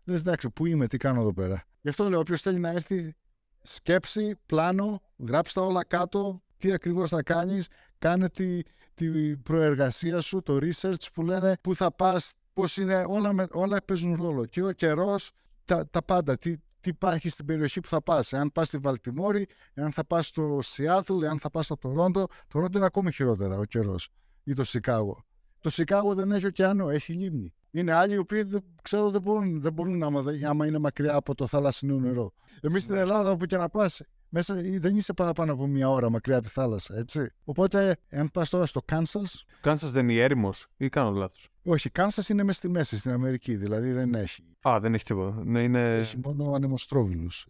[0.05, 1.65] Λες εντάξει, πού είμαι, τι κάνω εδώ πέρα.
[1.81, 3.15] Γι' αυτό λέω: Όποιος θέλει να έρθει,
[3.63, 8.61] σκέψη, πλάνο, γράψτε τα όλα κάτω, τι ακριβώς θα κάνεις, κάνε τη,
[8.95, 13.85] τη προεργασία σου, το research που λένε, πού θα πας, πώς είναι, όλα, με- όλα
[13.85, 14.47] παίζουν ρόλο.
[14.47, 15.31] Και ο καιρός,
[15.65, 16.55] τα, τα πάντα, τι,
[16.85, 18.33] τι υπάρχει στην περιοχή που θα πας.
[18.33, 22.27] Εάν πας στη Βαλτιμόρη, εάν θα πας στο Σιάτλ, εάν θα πας στο Τορόντο.
[22.27, 24.09] Το Τορόντο είναι ακόμη χειρότερα ο καιρός.
[24.45, 25.25] Ή το Σικάγο.
[25.61, 27.55] Το Σικάγο δεν έχει ωκεανό, έχει λίμνη.
[27.71, 31.15] Είναι άλλοι οι οποίοι δεν, ξέρω δεν μπορούν, δεν μπορούν άμα, δεν- άμα είναι μακριά
[31.15, 32.33] από το θαλασσινό νερό.
[32.61, 34.03] Εμείς στην Ελλάδα, όπου και να πας,
[34.35, 37.31] μέσα δεν είσαι παραπάνω από μία ώρα μακριά από τη θάλασσα, έτσι.
[37.45, 39.21] Οπότε, αν πας τώρα στο Κάνσα,
[39.61, 43.57] Κάνσα δεν είναι έρημος ή κάνω λάθος; όχι, Κάνσα είναι μέσα στη μέση στην Αμερική,
[43.57, 44.43] δηλαδή δεν έχει.
[44.69, 45.43] Α, δεν έχει τίποτα.
[45.45, 45.95] Ναι, είναι.
[45.95, 47.47] Έχει μόνο ανεμοστρόβιλους.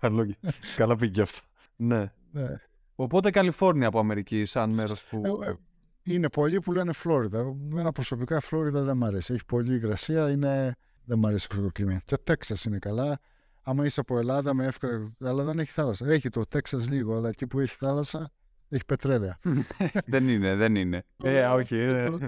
[0.00, 0.34] Καλό...
[0.76, 1.40] Καλά πήγε αυτό.
[1.76, 2.12] Ναι.
[2.30, 2.46] Ναι.
[2.94, 5.22] Οπότε Καλιφόρνια από Αμερική, σαν μέρος που.
[5.42, 5.54] Ε, ε,
[6.02, 7.38] είναι πολλοί που λένε Φλόριδα.
[7.70, 9.32] Εμένα προσωπικά Φλόριδα δεν μ' αρέσει.
[9.32, 10.76] Έχει πολλή υγρασία, είναι...
[11.04, 12.00] δεν μ' αρέσει αυτό το κλίμα.
[12.04, 13.20] Και Τέξας είναι καλά.
[13.68, 15.12] Άμα είσαι από Ελλάδα, με εύκολα.
[15.20, 16.06] Αλλά δεν έχει θάλασσα.
[16.08, 18.32] Έχει το Τέξας λίγο, αλλά εκεί που έχει θάλασσα
[18.68, 19.38] έχει πετρέλαια.
[20.06, 21.04] δεν είναι, δεν είναι.
[21.22, 21.76] Ε, όχι.
[21.76, 22.10] ε.
[22.10, 22.18] Το,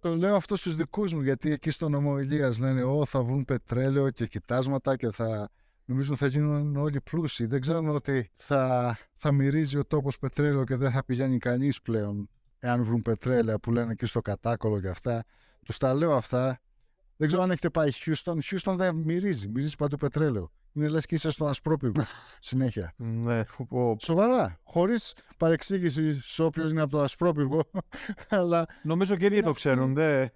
[0.00, 3.44] το λέω αυτό στους δικούς μου, γιατί εκεί στον νομό Ηλίας λένε «Ω, θα βγουν
[3.44, 5.48] πετρέλαιο και κοιτάσματα και θα
[5.84, 7.46] νομίζουν θα γίνουν όλοι πλούσιοι».
[7.46, 12.28] Δεν ξέρουν ότι θα, θα μυρίζει ο τόπος πετρέλαιο και δεν θα πηγαίνει κανείς πλέον
[12.58, 15.24] εάν βρουν πετρέλαια που λένε εκεί στο κατάκολο και αυτά.
[15.64, 16.60] Τους τα λέω αυτά.
[17.16, 18.34] Δεν ξέρω αν έχετε πάει Houston.
[18.50, 20.50] Houston δεν μυρίζει, μυρίζει παντού πετρέλαιο.
[20.72, 22.02] Είναι λες και είσαι στον ασπρόπυργο
[22.40, 22.92] συνέχεια.
[22.96, 24.58] ναι, ο- Σοβαρά.
[24.64, 27.60] Χωρίς παρεξήγηση σε όποιον είναι από το ασπρόπυργο.
[28.28, 29.94] αλλά Νομίζω και οι ίδιοι το ξέρουν.
[29.94, 30.26] Δε...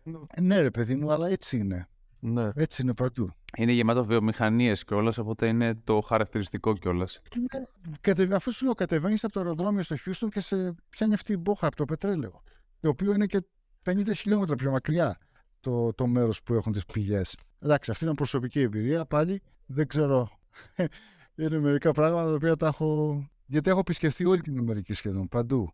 [0.40, 1.88] ναι, ρε παιδί μου, αλλά έτσι είναι.
[2.22, 2.50] Ναι.
[2.54, 3.30] Έτσι είναι παντού.
[3.56, 7.20] Είναι γεμάτο βιομηχανίες κιόλας, οπότε είναι το χαρακτηριστικό κιόλας.
[8.00, 11.36] Κατε, αφού σου λέω, κατεβαίνεις από το αεροδρόμιο στο Houston και σε πιάνει αυτή η
[11.40, 12.42] μπόχα από το πετρέλαιο.
[12.80, 13.40] Το οποίο είναι και
[13.84, 15.18] 50 χιλιόμετρα πιο μακριά
[15.60, 17.36] το, το μέρος που έχουν τις πηγές.
[17.58, 19.06] Εντάξει, αυτή ήταν προσωπική εμπειρία.
[19.06, 20.28] Πάλι δεν ξέρω.
[21.36, 23.28] είναι μερικά πράγματα τα οποία τα έχω.
[23.46, 25.72] Γιατί έχω επισκεφτεί όλη την Αμερική σχεδόν, παντού.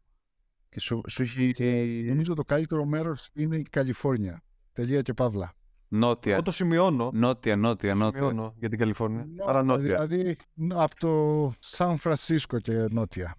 [0.68, 2.04] Και σου, σου έχει.
[2.08, 4.42] Νομίζω το καλύτερο μέρος είναι η Καλιφόρνια.
[4.72, 5.52] Τελεία και παύλα.
[5.88, 6.32] Νότια.
[6.32, 7.10] Εγώ το σημειώνω.
[7.14, 8.18] Νότια, νότια, νότια.
[8.18, 9.26] Σημειώνω για την Καλιφόρνια.
[9.46, 10.06] Άρα νότια.
[10.06, 10.36] Δηλαδή
[10.68, 13.36] από το Σαν Φρανσίσκο και νότια.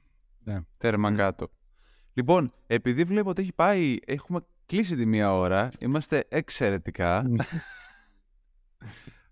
[0.77, 1.47] Τέρμα κάτω.
[2.13, 7.23] Λοιπόν, επειδή βλέπω ότι έχει πάει, έχουμε κλείσει τη μία ώρα, είμαστε εξαιρετικά.
[7.27, 7.35] Μμ.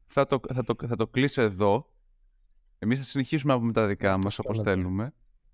[0.07, 1.89] θα, το, θα, το, θα το κλείσω εδώ.
[2.79, 4.69] Εμείς θα συνεχίσουμε να πούμε τα δικά μας όπως Καλά.
[4.69, 5.13] θέλουμε.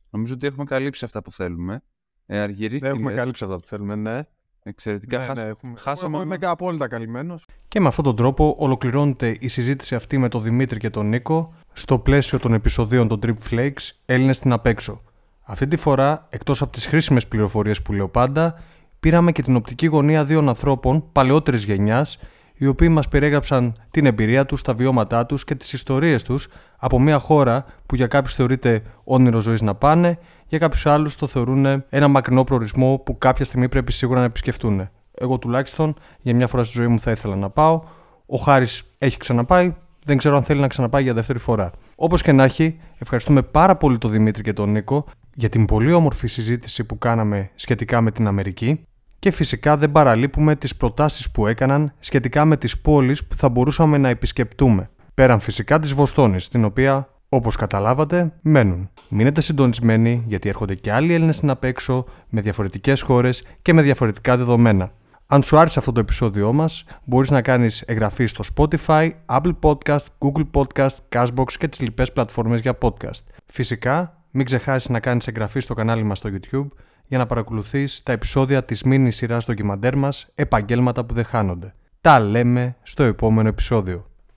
[0.10, 1.84] Νομίζω ότι έχουμε καλύψει αυτά που θέλουμε.
[2.26, 4.20] Ε, Αργυρή, Δεν τι έχουμε λες; καλύψει αυτά που θέλουμε, ναι.
[4.64, 5.18] Εξαιρετικά.
[5.18, 5.74] Ναι, χάσα- ναι, έχουμε...
[5.78, 7.40] χάσαμε Εγώ είμαι μόνο- απόλυτα καλυμμένο.
[7.68, 11.54] Και με αυτόν τον τρόπο ολοκληρώνεται η συζήτηση αυτή με τον Δημήτρη και τον Νίκο
[11.74, 15.02] στο πλαίσιο των επεισοδίων των Trip Flakes Έλληνες στην απέξω.
[15.42, 18.64] Αυτή τη φορά, εκτός από τις χρήσιμες πληροφορίες που λέω πάντα,
[19.02, 22.18] πήραμε και την οπτική γωνία δύο ανθρώπων παλαιότερης γενιάς,
[22.54, 26.48] οι οποίοι μας περιέγραψαν την εμπειρία τους, τα βιώματά τους και τις ιστορίες τους
[26.78, 31.28] από μια χώρα που για κάποιους θεωρείται όνειρο ζωής να πάνε, για κάποιους άλλους το
[31.28, 34.90] θεωρούν ένα μακρινό προορισμό που κάποια στιγμή πρέπει σίγουρα να επισκεφτούν.
[35.14, 37.82] Εγώ τουλάχιστον για μια φορά στη ζωή μου θα ήθελα να πάω.
[38.26, 39.76] Ο Χάρης έχει ξαναπάει,
[40.06, 41.72] δεν ξέρω αν θέλει να ξαναπάει για δεύτερη φορά.
[41.96, 45.92] Όπως και να έχει, ευχαριστούμε πάρα πολύ τον Δημήτρη και τον Νίκο για την πολύ
[45.92, 48.86] όμορφη συζήτηση που κάναμε σχετικά με την Αμερική
[49.22, 53.98] και φυσικά δεν παραλείπουμε τις προτάσεις που έκαναν σχετικά με τις πόλεις που θα μπορούσαμε
[53.98, 54.90] να επισκεπτούμε.
[55.14, 58.90] Πέραν φυσικά της Βοστόνης, την οποία, όπως καταλάβατε, μένουν.
[59.10, 64.38] Μείνετε συντονισμένοι γιατί έρχονται και άλλοι Έλληνες στην απέξω με διαφορετικές χώρες και με διαφορετικά
[64.38, 64.92] δεδομένα.
[65.28, 70.06] Αν σου άρεσε αυτό το επεισόδιό μας, μπορείς να κάνεις εγγραφή στο Spotify, Apple Podcast,
[70.20, 73.24] Google Podcast, Cashbox και τις λοιπές πλατφόρμες για podcast.
[73.46, 76.68] Φυσικά, μην ξεχάσεις να κάνεις εγγραφή στο κανάλι μας στο YouTube
[77.12, 81.74] για να παρακολουθείς τα επεισόδια της μίνι σειράς ντοκιμαντέρ μας «Επαγγέλματα που δεν χάνονται».
[82.02, 84.11] Τα λέμε στο επόμενο επεισόδιο.